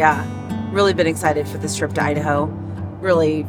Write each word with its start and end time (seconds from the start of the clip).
Yeah. 0.00 0.26
Really 0.72 0.94
been 0.94 1.06
excited 1.06 1.46
for 1.46 1.58
this 1.58 1.76
trip 1.76 1.92
to 1.92 2.02
Idaho. 2.02 2.46
Really 3.02 3.42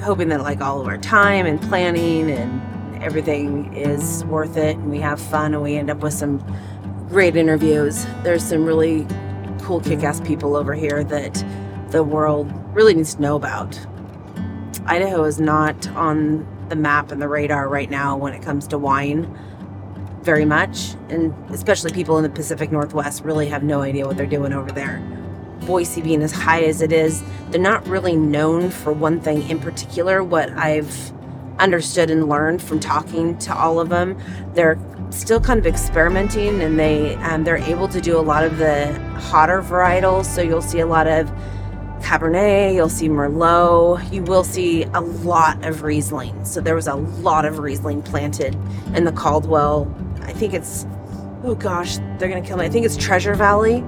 hoping 0.00 0.30
that 0.30 0.40
like 0.40 0.62
all 0.62 0.80
of 0.80 0.88
our 0.88 0.96
time 0.96 1.44
and 1.44 1.60
planning 1.60 2.30
and 2.30 3.02
everything 3.02 3.70
is 3.74 4.24
worth 4.24 4.56
it 4.56 4.78
and 4.78 4.90
we 4.90 4.98
have 5.00 5.20
fun 5.20 5.52
and 5.52 5.62
we 5.62 5.76
end 5.76 5.90
up 5.90 5.98
with 5.98 6.14
some 6.14 6.42
great 7.10 7.36
interviews. 7.36 8.06
There's 8.22 8.42
some 8.42 8.64
really 8.64 9.06
cool 9.60 9.78
kick-ass 9.78 10.22
people 10.22 10.56
over 10.56 10.72
here 10.72 11.04
that 11.04 11.44
the 11.90 12.02
world 12.02 12.50
really 12.74 12.94
needs 12.94 13.16
to 13.16 13.20
know 13.20 13.36
about. 13.36 13.78
Idaho 14.86 15.24
is 15.24 15.38
not 15.38 15.86
on 15.88 16.46
the 16.70 16.76
map 16.76 17.12
and 17.12 17.20
the 17.20 17.28
radar 17.28 17.68
right 17.68 17.90
now 17.90 18.16
when 18.16 18.32
it 18.32 18.40
comes 18.40 18.66
to 18.68 18.78
wine 18.78 19.38
very 20.22 20.46
much 20.46 20.94
and 21.10 21.34
especially 21.50 21.92
people 21.92 22.16
in 22.16 22.22
the 22.22 22.30
Pacific 22.30 22.72
Northwest 22.72 23.22
really 23.22 23.48
have 23.48 23.62
no 23.62 23.82
idea 23.82 24.06
what 24.06 24.16
they're 24.16 24.24
doing 24.24 24.54
over 24.54 24.72
there. 24.72 25.02
Boise 25.66 26.00
being 26.00 26.22
as 26.22 26.32
high 26.32 26.62
as 26.62 26.82
it 26.82 26.92
is, 26.92 27.22
they're 27.50 27.60
not 27.60 27.86
really 27.86 28.16
known 28.16 28.70
for 28.70 28.92
one 28.92 29.20
thing 29.20 29.48
in 29.48 29.58
particular. 29.58 30.22
What 30.22 30.50
I've 30.50 31.12
understood 31.58 32.10
and 32.10 32.28
learned 32.28 32.62
from 32.62 32.80
talking 32.80 33.38
to 33.38 33.54
all 33.54 33.80
of 33.80 33.88
them, 33.88 34.18
they're 34.54 34.78
still 35.10 35.40
kind 35.40 35.58
of 35.60 35.66
experimenting, 35.66 36.60
and 36.60 36.78
they 36.78 37.14
um, 37.16 37.44
they're 37.44 37.56
able 37.56 37.88
to 37.88 38.00
do 38.00 38.18
a 38.18 38.20
lot 38.20 38.44
of 38.44 38.58
the 38.58 38.92
hotter 39.18 39.62
varietals. 39.62 40.24
So 40.24 40.42
you'll 40.42 40.62
see 40.62 40.80
a 40.80 40.86
lot 40.86 41.06
of 41.06 41.30
Cabernet, 42.00 42.74
you'll 42.74 42.88
see 42.90 43.08
Merlot, 43.08 44.12
you 44.12 44.22
will 44.22 44.44
see 44.44 44.82
a 44.82 45.00
lot 45.00 45.64
of 45.64 45.82
Riesling. 45.82 46.44
So 46.44 46.60
there 46.60 46.74
was 46.74 46.86
a 46.86 46.94
lot 46.94 47.44
of 47.46 47.58
Riesling 47.58 48.02
planted 48.02 48.54
in 48.94 49.04
the 49.04 49.12
Caldwell. 49.12 49.92
I 50.22 50.32
think 50.32 50.52
it's 50.54 50.86
oh 51.44 51.54
gosh, 51.54 51.98
they're 52.18 52.28
gonna 52.28 52.42
kill 52.42 52.56
me. 52.56 52.64
I 52.64 52.68
think 52.68 52.84
it's 52.84 52.96
Treasure 52.96 53.34
Valley 53.34 53.84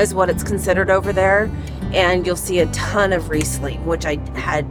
is 0.00 0.14
what 0.14 0.30
it's 0.30 0.42
considered 0.42 0.90
over 0.90 1.12
there. 1.12 1.50
And 1.92 2.26
you'll 2.26 2.36
see 2.36 2.60
a 2.60 2.66
ton 2.66 3.12
of 3.12 3.30
Riesling, 3.30 3.84
which 3.86 4.04
I 4.06 4.16
had 4.38 4.66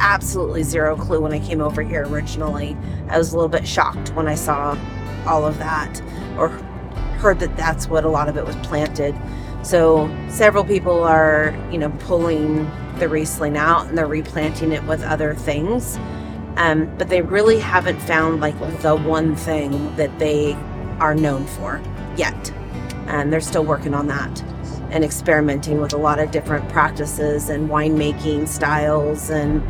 absolutely 0.00 0.62
zero 0.62 0.96
clue 0.96 1.20
when 1.20 1.32
I 1.32 1.38
came 1.38 1.60
over 1.60 1.82
here 1.82 2.06
originally. 2.06 2.76
I 3.08 3.18
was 3.18 3.32
a 3.32 3.36
little 3.36 3.48
bit 3.48 3.66
shocked 3.66 4.10
when 4.14 4.26
I 4.28 4.34
saw 4.34 4.78
all 5.26 5.44
of 5.44 5.58
that 5.58 6.00
or 6.38 6.48
heard 7.18 7.40
that 7.40 7.56
that's 7.56 7.88
what 7.88 8.04
a 8.04 8.08
lot 8.08 8.28
of 8.28 8.36
it 8.36 8.44
was 8.44 8.56
planted. 8.56 9.14
So 9.62 10.14
several 10.28 10.64
people 10.64 11.04
are, 11.04 11.56
you 11.70 11.78
know, 11.78 11.90
pulling 12.00 12.70
the 12.98 13.08
Riesling 13.08 13.56
out 13.56 13.86
and 13.86 13.96
they're 13.96 14.06
replanting 14.06 14.72
it 14.72 14.84
with 14.84 15.02
other 15.02 15.34
things. 15.34 15.96
Um, 16.56 16.94
but 16.98 17.08
they 17.08 17.22
really 17.22 17.58
haven't 17.58 17.98
found 18.00 18.40
like 18.40 18.58
the 18.82 18.94
one 18.94 19.34
thing 19.34 19.96
that 19.96 20.18
they 20.18 20.52
are 21.00 21.14
known 21.14 21.46
for 21.46 21.82
yet 22.16 22.52
and 23.06 23.32
they're 23.32 23.40
still 23.40 23.64
working 23.64 23.94
on 23.94 24.06
that 24.06 24.44
and 24.94 25.04
experimenting 25.04 25.80
with 25.80 25.92
a 25.92 25.96
lot 25.96 26.20
of 26.20 26.30
different 26.30 26.66
practices 26.68 27.48
and 27.48 27.68
winemaking 27.68 28.46
styles 28.46 29.28
and 29.28 29.60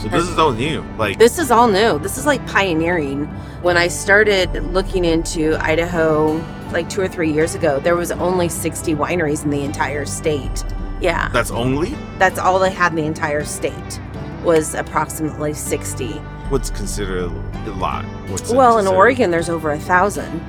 so 0.00 0.08
this 0.08 0.28
is 0.28 0.38
all 0.38 0.52
new 0.52 0.82
like 0.98 1.18
this 1.18 1.38
is 1.38 1.50
all 1.50 1.68
new. 1.68 1.98
This 2.00 2.18
is 2.18 2.26
like 2.26 2.44
pioneering. 2.48 3.26
When 3.62 3.76
i 3.76 3.88
started 3.88 4.52
looking 4.72 5.04
into 5.04 5.56
idaho 5.64 6.32
like 6.72 6.90
two 6.90 7.00
or 7.00 7.08
three 7.08 7.32
years 7.32 7.54
ago 7.54 7.78
there 7.80 7.94
was 7.94 8.10
only 8.10 8.48
60 8.48 8.94
wineries 8.96 9.44
in 9.44 9.50
the 9.50 9.62
entire 9.62 10.04
state. 10.04 10.64
Yeah. 11.00 11.28
That's 11.28 11.52
only? 11.52 11.94
That's 12.18 12.38
all 12.38 12.58
they 12.58 12.70
had 12.70 12.92
in 12.92 12.96
the 12.96 13.04
entire 13.04 13.44
state 13.44 14.00
was 14.42 14.74
approximately 14.74 15.54
60 15.54 16.08
what's 16.48 16.70
considered 16.70 17.24
a 17.24 17.70
lot? 17.72 18.04
What's 18.28 18.50
well 18.52 18.78
in 18.78 18.86
oregon 18.88 19.30
there's 19.30 19.48
over 19.48 19.70
a 19.70 19.78
thousand 19.78 20.40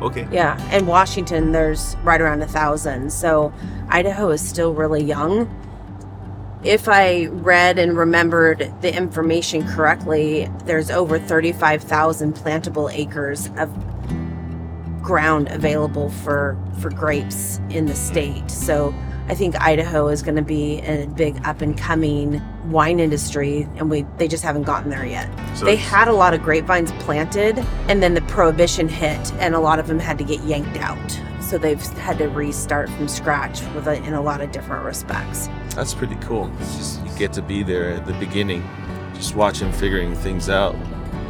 Okay. 0.00 0.26
Yeah, 0.32 0.58
and 0.70 0.86
Washington 0.86 1.52
there's 1.52 1.96
right 2.02 2.20
around 2.20 2.42
a 2.42 2.46
thousand. 2.46 3.12
So 3.12 3.52
Idaho 3.88 4.30
is 4.30 4.46
still 4.46 4.72
really 4.74 5.02
young. 5.02 5.56
If 6.62 6.88
I 6.88 7.26
read 7.26 7.78
and 7.78 7.96
remembered 7.96 8.72
the 8.82 8.94
information 8.94 9.66
correctly, 9.66 10.50
there's 10.64 10.90
over 10.90 11.18
35,000 11.18 12.34
plantable 12.34 12.92
acres 12.92 13.48
of 13.56 13.70
ground 15.02 15.48
available 15.48 16.10
for 16.10 16.58
for 16.80 16.90
grapes 16.90 17.60
in 17.70 17.86
the 17.86 17.94
state. 17.94 18.50
So 18.50 18.94
I 19.28 19.34
think 19.34 19.60
Idaho 19.60 20.08
is 20.08 20.22
going 20.22 20.36
to 20.36 20.42
be 20.42 20.80
a 20.80 21.06
big 21.06 21.40
up 21.46 21.60
and 21.60 21.76
coming 21.76 22.42
wine 22.70 23.00
industry, 23.00 23.68
and 23.76 23.90
we 23.90 24.06
they 24.16 24.28
just 24.28 24.42
haven't 24.42 24.62
gotten 24.62 24.90
there 24.90 25.04
yet. 25.04 25.28
So 25.56 25.64
they 25.64 25.76
had 25.76 26.08
a 26.08 26.12
lot 26.12 26.34
of 26.34 26.42
grapevines 26.42 26.92
planted, 26.92 27.58
and 27.88 28.02
then 28.02 28.14
the 28.14 28.22
prohibition 28.22 28.88
hit, 28.88 29.32
and 29.34 29.54
a 29.54 29.60
lot 29.60 29.78
of 29.78 29.86
them 29.86 29.98
had 29.98 30.18
to 30.18 30.24
get 30.24 30.40
yanked 30.44 30.76
out. 30.78 31.20
So 31.40 31.58
they've 31.58 31.80
had 31.98 32.18
to 32.18 32.28
restart 32.28 32.88
from 32.90 33.08
scratch 33.08 33.62
with 33.74 33.88
a, 33.88 33.96
in 34.04 34.14
a 34.14 34.20
lot 34.20 34.40
of 34.40 34.52
different 34.52 34.84
respects. 34.84 35.48
That's 35.74 35.94
pretty 35.94 36.16
cool. 36.16 36.52
It's 36.60 36.76
just 36.76 37.04
you 37.04 37.10
get 37.18 37.32
to 37.34 37.42
be 37.42 37.62
there 37.62 37.90
at 37.90 38.06
the 38.06 38.14
beginning, 38.14 38.62
just 39.14 39.34
watching, 39.34 39.72
figuring 39.72 40.14
things 40.14 40.48
out 40.48 40.76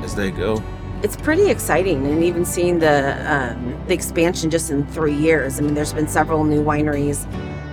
as 0.03 0.15
they 0.15 0.31
go 0.31 0.63
it's 1.03 1.17
pretty 1.17 1.49
exciting 1.49 2.07
and 2.07 2.23
even 2.23 2.45
seeing 2.45 2.79
the 2.79 3.33
um, 3.33 3.83
the 3.87 3.95
expansion 3.95 4.51
just 4.51 4.71
in 4.71 4.87
three 4.89 5.15
years 5.15 5.59
i 5.59 5.63
mean 5.63 5.75
there's 5.75 5.93
been 5.93 6.09
several 6.09 6.45
new 6.45 6.63
wineries 6.63 7.27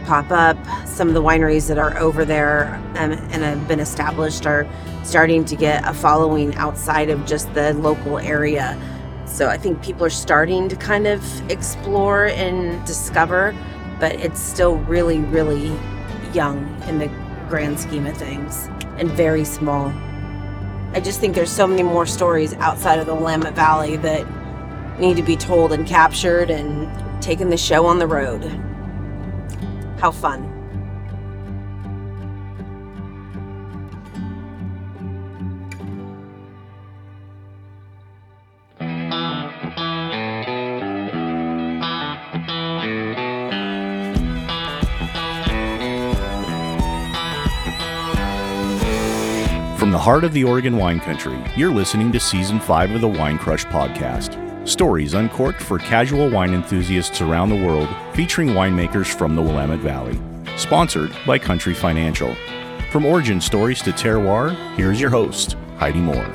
pop 0.08 0.32
up. 0.32 0.58
Some 0.88 1.10
of 1.10 1.14
the 1.14 1.22
wineries 1.22 1.68
that 1.68 1.78
are 1.78 1.98
over 1.98 2.26
there 2.26 2.74
um, 2.96 3.12
and 3.12 3.44
have 3.44 3.68
been 3.68 3.82
established 3.82 4.48
are 4.48 4.66
starting 5.04 5.46
to 5.46 5.56
get 5.56 5.88
a 5.88 5.94
following 5.94 6.56
outside 6.56 7.10
of 7.10 7.26
just 7.26 7.54
the 7.54 7.74
local 7.74 8.18
area. 8.18 8.80
So 9.26 9.50
I 9.50 9.58
think 9.58 9.84
people 9.84 10.06
are 10.06 10.10
starting 10.10 10.70
to 10.70 10.76
kind 10.78 11.06
of 11.06 11.52
explore 11.52 12.28
and 12.28 12.84
discover, 12.88 13.54
but 14.00 14.14
it's 14.14 14.40
still 14.40 14.78
really, 14.78 15.20
really 15.20 15.78
young 16.34 16.82
in 16.88 17.00
the 17.00 17.08
grand 17.50 17.80
scheme 17.80 18.08
of 18.08 18.18
things 18.18 18.70
and 18.98 19.12
very 19.12 19.44
small. 19.44 19.94
I 20.94 21.02
just 21.04 21.20
think 21.20 21.36
there's 21.36 21.52
so 21.52 21.68
many 21.68 21.84
more 21.84 22.06
stories 22.06 22.54
outside 22.56 23.00
of 23.00 23.06
the 23.06 23.14
Willamette 23.14 23.56
Valley 23.56 23.98
that 23.98 24.26
need 25.00 25.18
to 25.18 25.24
be 25.24 25.36
told 25.36 25.74
and 25.74 25.86
captured 25.86 26.50
and 26.50 26.90
taking 27.22 27.50
the 27.50 27.58
show 27.58 27.86
on 27.86 28.00
the 28.00 28.08
road. 28.08 28.67
How 29.98 30.12
fun. 30.12 30.54
From 49.78 49.92
the 49.92 50.00
heart 50.00 50.24
of 50.24 50.34
the 50.34 50.44
Oregon 50.44 50.78
wine 50.78 51.00
country, 51.00 51.42
you're 51.56 51.72
listening 51.72 52.12
to 52.12 52.20
Season 52.20 52.60
5 52.60 52.92
of 52.92 53.02
the 53.02 53.08
Wine 53.08 53.38
Crush 53.40 53.66
podcast. 53.66 54.37
Stories 54.68 55.14
uncorked 55.14 55.62
for 55.62 55.80
casual 55.80 56.30
wine 56.30 56.54
enthusiasts 56.54 57.22
around 57.22 57.48
the 57.48 57.56
world, 57.56 57.88
featuring 58.14 58.50
winemakers 58.50 59.08
from 59.08 59.34
the 59.34 59.42
Willamette 59.42 59.80
Valley. 59.80 60.20
Sponsored 60.58 61.10
by 61.26 61.40
Country 61.40 61.74
Financial. 61.74 62.36
From 62.92 63.06
origin 63.06 63.40
stories 63.40 63.82
to 63.84 63.92
terroir, 63.92 64.54
here's 64.76 65.00
your 65.00 65.10
host, 65.10 65.56
Heidi 65.78 66.00
Moore. 66.00 66.26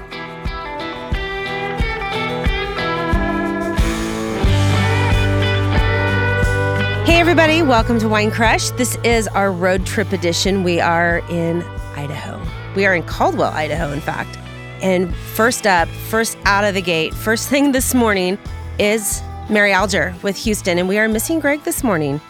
Hey, 7.04 7.21
everybody, 7.21 7.60
welcome 7.60 7.98
to 7.98 8.09
Wine 8.09 8.31
Crush. 8.31 8.71
This 8.71 8.97
is 9.04 9.28
our 9.28 9.53
road 9.53 9.84
trip 9.84 10.10
edition. 10.10 10.65
We 10.65 10.81
are 10.81 11.19
in 11.28 11.62
Idaho. 11.97 12.41
We 12.77 12.86
are 12.86 12.95
in 12.95 13.03
Caldwell, 13.03 13.53
Idaho, 13.53 13.92
in 13.92 14.01
fact. 14.01 14.39
And 14.83 15.15
first 15.15 15.65
up, 15.65 15.89
first 15.89 16.37
out 16.45 16.65
of 16.65 16.75
the 16.75 16.83
gate, 16.83 17.15
first 17.15 17.49
thing 17.49 17.71
this 17.71 17.95
morning 17.95 18.37
is 18.81 19.23
Mary 19.49 19.73
Alger 19.73 20.13
with 20.23 20.45
Huston. 20.45 20.77
And 20.77 20.89
we 20.89 20.99
are 20.99 21.09
missing 21.09 21.39
Greg 21.39 21.63
this 21.63 21.84
morning. 21.84 22.21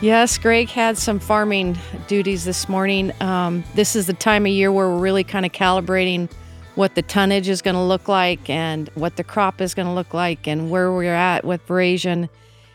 Yes, 0.00 0.36
Greg 0.36 0.68
had 0.68 0.98
some 0.98 1.20
farming 1.20 1.78
duties 2.08 2.44
this 2.44 2.68
morning. 2.68 3.12
Um, 3.20 3.62
this 3.76 3.94
is 3.94 4.08
the 4.08 4.14
time 4.14 4.46
of 4.46 4.52
year 4.52 4.72
where 4.72 4.88
we're 4.88 4.98
really 4.98 5.22
kind 5.22 5.46
of 5.46 5.52
calibrating 5.52 6.28
what 6.74 6.96
the 6.96 7.02
tonnage 7.02 7.48
is 7.48 7.62
going 7.62 7.76
to 7.76 7.82
look 7.82 8.08
like 8.08 8.50
and 8.50 8.88
what 8.94 9.14
the 9.14 9.22
crop 9.22 9.60
is 9.60 9.72
going 9.72 9.86
to 9.86 9.94
look 9.94 10.12
like 10.12 10.48
and 10.48 10.70
where 10.70 10.90
we're 10.90 11.14
at 11.14 11.44
with 11.44 11.64
veraison. 11.68 12.28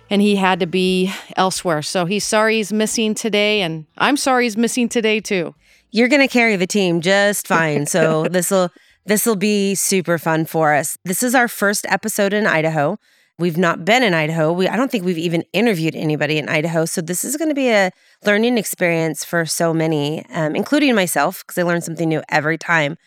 And 0.09 0.21
he 0.21 0.37
had 0.37 0.61
to 0.61 0.67
be 0.67 1.11
elsewhere. 1.35 1.81
So 1.81 2.05
he's 2.05 2.23
sorry 2.23 2.55
he's 2.55 2.71
missing 2.71 3.13
today. 3.13 3.61
And 3.61 3.87
I'm 3.97 4.15
sorry 4.15 4.45
he's 4.45 4.55
missing 4.55 4.87
today 4.87 5.19
too. 5.19 5.53
You're 5.91 6.07
going 6.07 6.21
to 6.21 6.29
carry 6.29 6.55
the 6.55 6.67
team 6.67 7.01
just 7.01 7.45
fine. 7.45 7.87
So 7.87 8.23
this 8.31 8.51
will 8.51 8.71
this 9.07 9.25
will 9.25 9.37
be 9.37 9.73
super 9.73 10.17
fun 10.17 10.45
for 10.45 10.73
us. 10.73 10.97
This 11.05 11.23
is 11.23 11.33
our 11.33 11.47
first 11.47 11.85
episode 11.89 12.33
in 12.33 12.45
Idaho. 12.45 12.99
We've 13.39 13.57
not 13.57 13.85
been 13.85 14.03
in 14.03 14.13
Idaho. 14.13 14.51
We 14.51 14.67
I 14.67 14.75
don't 14.75 14.91
think 14.91 15.05
we've 15.05 15.17
even 15.17 15.43
interviewed 15.53 15.95
anybody 15.95 16.37
in 16.37 16.49
Idaho. 16.49 16.85
So 16.85 17.01
this 17.01 17.23
is 17.23 17.37
going 17.37 17.49
to 17.49 17.55
be 17.55 17.69
a 17.69 17.91
learning 18.25 18.57
experience 18.57 19.23
for 19.23 19.45
so 19.45 19.73
many, 19.73 20.25
um, 20.31 20.55
including 20.55 20.93
myself, 20.93 21.43
because 21.43 21.57
I 21.57 21.63
learn 21.63 21.81
something 21.81 22.09
new 22.09 22.21
every 22.29 22.57
time. 22.57 22.97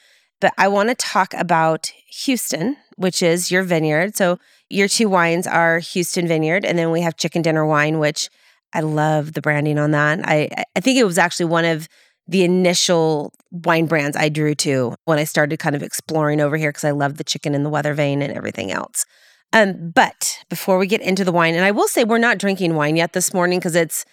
But 0.41 0.55
I 0.57 0.69
want 0.69 0.89
to 0.89 0.95
talk 0.95 1.35
about 1.35 1.93
Huston, 2.11 2.77
which 2.97 3.23
is 3.23 3.51
your 3.51 3.63
vineyard. 3.63 4.17
So 4.17 4.39
your 4.71 4.89
two 4.89 5.09
wines 5.09 5.47
are 5.47 5.81
Huston 5.81 6.27
Vineyard, 6.27 6.65
and 6.65 6.79
then 6.79 6.91
we 6.91 7.03
have 7.03 7.17
Chicken 7.17 7.43
Dinner 7.43 7.67
Wine, 7.67 7.99
which 7.99 8.31
I 8.73 8.81
love 8.81 9.35
the 9.35 9.43
branding 9.43 9.79
on 9.79 9.91
that. 9.91 10.21
I 10.25 10.49
I 10.75 10.81
think 10.81 10.97
it 10.97 11.05
was 11.05 11.19
actually 11.19 11.47
one 11.47 11.67
of 11.67 11.89
the 12.31 12.45
initial 12.45 13.33
wine 13.51 13.87
brands 13.87 14.17
I 14.17 14.29
drew 14.29 14.55
to 14.57 14.95
when 15.05 15.19
I 15.19 15.25
started 15.25 15.59
kind 15.59 15.75
of 15.75 15.83
exploring 15.83 16.41
over 16.41 16.57
here 16.57 16.71
because 16.71 16.85
I 16.85 16.93
love 16.93 17.17
the 17.17 17.25
chicken 17.25 17.57
and 17.57 17.65
the 17.67 17.71
weather 17.71 17.93
vane 17.93 18.23
and 18.23 18.33
everything 18.33 18.71
else. 18.71 19.05
Um, 19.53 19.91
but 19.93 20.39
before 20.49 20.79
we 20.79 20.87
get 20.87 21.01
into 21.01 21.25
the 21.25 21.33
wine, 21.33 21.57
and 21.57 21.65
I 21.65 21.73
will 21.73 21.89
say 21.89 22.05
we're 22.05 22.19
not 22.19 22.39
drinking 22.39 22.77
wine 22.77 22.95
yet 22.95 23.15
this 23.15 23.35
morning 23.35 23.59
because 23.59 23.75
it's 23.75 24.05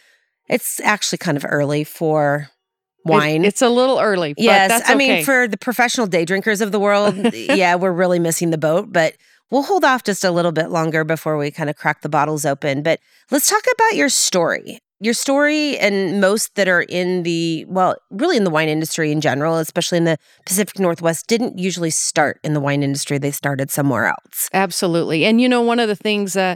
it's 0.50 0.80
actually 0.80 1.20
kind 1.20 1.38
of 1.38 1.46
early 1.48 1.84
for 1.84 2.50
wine. 3.06 3.46
it's 3.46 3.62
a 3.62 3.70
little 3.70 4.00
early. 4.00 4.34
But 4.34 4.44
yes, 4.44 4.82
I 4.88 4.96
mean 4.96 5.24
for 5.24 5.48
the 5.48 5.58
professional 5.58 6.08
day 6.08 6.26
drinkers 6.26 6.60
of 6.60 6.72
the 6.72 6.80
world, 6.80 7.16
yeah, 7.34 7.76
we're 7.76 7.92
really 7.92 8.18
missing 8.18 8.50
the 8.50 8.58
boat, 8.58 8.92
but 8.92 9.16
we'll 9.52 9.62
hold 9.62 9.86
off 9.86 10.04
just 10.04 10.24
a 10.24 10.32
little 10.32 10.52
bit 10.52 10.72
longer 10.72 11.04
before 11.04 11.38
we 11.38 11.52
kind 11.52 11.70
of 11.70 11.76
crack 11.76 12.02
the 12.02 12.10
bottles 12.10 12.46
open. 12.46 12.82
But 12.82 13.00
let's 13.30 13.48
talk 13.48 13.64
about 13.72 13.96
your 13.96 14.10
story. 14.10 14.80
Your 15.00 15.14
story 15.14 15.78
and 15.78 16.20
most 16.20 16.56
that 16.56 16.68
are 16.68 16.82
in 16.82 17.24
the 17.24 17.66
well, 17.68 17.96
really 18.10 18.36
in 18.36 18.44
the 18.44 18.50
wine 18.50 18.68
industry 18.68 19.12
in 19.12 19.22
general, 19.22 19.58
especially 19.58 20.00
in 20.00 20.06
the 20.06 20.18
Pacific 20.46 20.80
Northwest, 20.80 21.28
didn't 21.28 21.60
usually 21.60 21.92
start 21.92 22.40
in 22.44 22.54
the 22.54 22.60
wine 22.60 22.82
industry. 22.82 23.20
They 23.20 23.32
started 23.32 23.70
somewhere 23.70 24.08
else. 24.08 24.50
Absolutely. 24.54 25.26
And 25.26 25.40
you 25.40 25.48
know, 25.48 25.62
one 25.62 25.80
of 25.80 25.88
the 25.88 25.96
things 25.96 26.36
uh, 26.36 26.56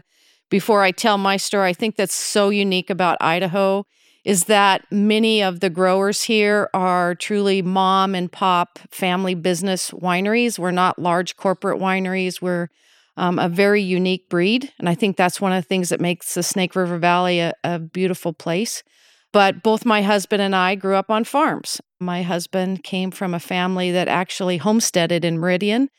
before 0.50 0.82
I 0.82 0.92
tell 0.92 1.20
my 1.20 1.38
story, 1.38 1.70
I 1.70 1.74
think 1.74 1.98
that's 1.98 2.16
so 2.16 2.50
unique 2.50 2.90
about 2.90 3.18
Idaho 3.22 3.86
is 4.24 4.46
that 4.46 4.86
many 4.92 5.42
of 5.42 5.60
the 5.60 5.70
growers 5.70 6.24
here 6.24 6.70
are 6.74 7.16
truly 7.16 7.62
mom 7.62 8.14
and 8.14 8.32
pop 8.32 8.80
family 8.92 9.34
business 9.34 9.92
wineries. 9.92 10.60
We're 10.60 10.72
not 10.72 11.00
large 11.00 11.38
corporate 11.38 11.80
wineries. 11.80 12.42
We're 12.42 12.70
um, 13.18 13.40
a 13.40 13.50
very 13.50 13.82
unique 13.82 14.30
breed. 14.30 14.72
And 14.80 14.88
I 14.88 14.96
think 14.96 15.18
that's 15.18 15.42
one 15.42 15.54
of 15.54 15.64
the 15.64 15.68
things 15.68 15.90
that 15.90 16.00
makes 16.00 16.34
the 16.34 16.44
Snake 16.44 16.76
River 16.76 16.98
Valley 16.98 17.40
a, 17.40 17.54
a 17.64 17.80
beautiful 17.80 18.34
place. 18.34 18.84
But 19.34 19.64
both 19.64 19.86
my 19.86 20.02
husband 20.02 20.42
and 20.42 20.56
I 20.56 20.76
grew 20.76 20.96
up 20.96 21.10
on 21.10 21.24
farms. 21.24 21.80
My 22.00 22.22
husband 22.22 22.84
came 22.84 23.12
from 23.12 23.34
a 23.34 23.40
family 23.40 23.92
that 23.92 24.08
actually 24.08 24.58
homesteaded 24.58 25.24
in 25.24 25.40
Meridian. 25.40 25.90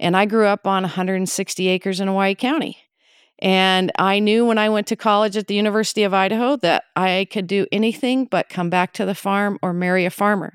And 0.00 0.16
I 0.16 0.26
grew 0.26 0.46
up 0.46 0.66
on 0.66 0.84
160 0.84 1.68
acres 1.68 2.00
in 2.00 2.08
Owyhee 2.08 2.34
County. 2.34 2.78
And 3.40 3.92
I 3.98 4.18
knew 4.18 4.44
when 4.44 4.58
I 4.58 4.68
went 4.68 4.86
to 4.88 4.96
college 4.96 5.36
at 5.36 5.46
the 5.46 5.54
University 5.54 6.02
of 6.02 6.14
Idaho 6.14 6.56
that 6.56 6.84
I 6.96 7.26
could 7.30 7.46
do 7.46 7.66
anything 7.70 8.24
but 8.24 8.48
come 8.48 8.68
back 8.68 8.92
to 8.94 9.04
the 9.04 9.14
farm 9.14 9.58
or 9.62 9.72
marry 9.72 10.04
a 10.04 10.10
farmer. 10.10 10.54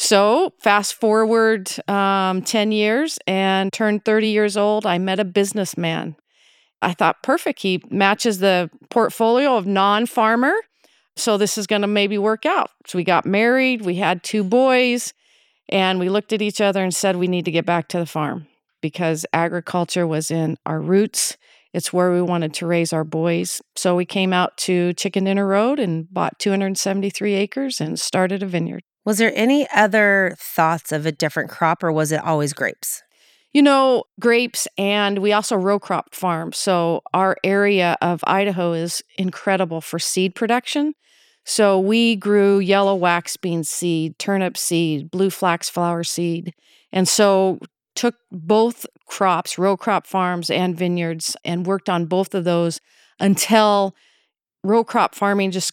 So, 0.00 0.52
fast 0.60 0.94
forward 0.94 1.72
um, 1.90 2.42
10 2.42 2.70
years 2.70 3.18
and 3.26 3.72
turned 3.72 4.04
30 4.04 4.28
years 4.28 4.56
old, 4.56 4.86
I 4.86 4.96
met 4.96 5.18
a 5.18 5.24
businessman. 5.24 6.14
I 6.80 6.94
thought, 6.94 7.24
perfect. 7.24 7.62
He 7.62 7.82
matches 7.90 8.38
the 8.38 8.70
portfolio 8.90 9.56
of 9.56 9.66
non 9.66 10.06
farmer. 10.06 10.54
So, 11.16 11.36
this 11.36 11.58
is 11.58 11.66
going 11.66 11.82
to 11.82 11.88
maybe 11.88 12.16
work 12.16 12.46
out. 12.46 12.70
So, 12.86 12.96
we 12.96 13.02
got 13.02 13.26
married, 13.26 13.82
we 13.82 13.96
had 13.96 14.22
two 14.22 14.44
boys, 14.44 15.14
and 15.68 15.98
we 15.98 16.08
looked 16.08 16.32
at 16.32 16.42
each 16.42 16.60
other 16.60 16.84
and 16.84 16.94
said, 16.94 17.16
we 17.16 17.26
need 17.26 17.44
to 17.46 17.50
get 17.50 17.66
back 17.66 17.88
to 17.88 17.98
the 17.98 18.06
farm 18.06 18.46
because 18.80 19.26
agriculture 19.32 20.06
was 20.06 20.30
in 20.30 20.58
our 20.64 20.80
roots. 20.80 21.36
It's 21.74 21.92
where 21.92 22.12
we 22.12 22.22
wanted 22.22 22.54
to 22.54 22.66
raise 22.66 22.92
our 22.92 23.04
boys. 23.04 23.60
So 23.74 23.96
we 23.96 24.06
came 24.06 24.32
out 24.32 24.56
to 24.58 24.92
Chicken 24.92 25.24
Dinner 25.24 25.46
Road 25.46 25.80
and 25.80 26.06
bought 26.08 26.38
273 26.38 27.34
acres 27.34 27.80
and 27.80 27.98
started 27.98 28.44
a 28.44 28.46
vineyard. 28.46 28.84
Was 29.08 29.16
there 29.16 29.32
any 29.34 29.66
other 29.74 30.34
thoughts 30.36 30.92
of 30.92 31.06
a 31.06 31.12
different 31.12 31.48
crop, 31.48 31.82
or 31.82 31.90
was 31.90 32.12
it 32.12 32.22
always 32.22 32.52
grapes? 32.52 33.02
You 33.52 33.62
know, 33.62 34.04
grapes, 34.20 34.68
and 34.76 35.20
we 35.20 35.32
also 35.32 35.56
row 35.56 35.78
crop 35.78 36.14
farm. 36.14 36.52
So 36.52 37.00
our 37.14 37.38
area 37.42 37.96
of 38.02 38.20
Idaho 38.26 38.74
is 38.74 39.02
incredible 39.16 39.80
for 39.80 39.98
seed 39.98 40.34
production. 40.34 40.92
So 41.46 41.80
we 41.80 42.16
grew 42.16 42.58
yellow 42.58 42.94
wax 42.94 43.38
bean 43.38 43.64
seed, 43.64 44.18
turnip 44.18 44.58
seed, 44.58 45.10
blue 45.10 45.30
flax 45.30 45.70
flower 45.70 46.04
seed. 46.04 46.52
And 46.92 47.08
so 47.08 47.60
took 47.94 48.16
both 48.30 48.84
crops, 49.06 49.56
row 49.56 49.78
crop 49.78 50.06
farms 50.06 50.50
and 50.50 50.76
vineyards, 50.76 51.34
and 51.46 51.64
worked 51.64 51.88
on 51.88 52.04
both 52.04 52.34
of 52.34 52.44
those 52.44 52.78
until 53.18 53.94
row 54.62 54.84
crop 54.84 55.14
farming 55.14 55.50
just 55.50 55.72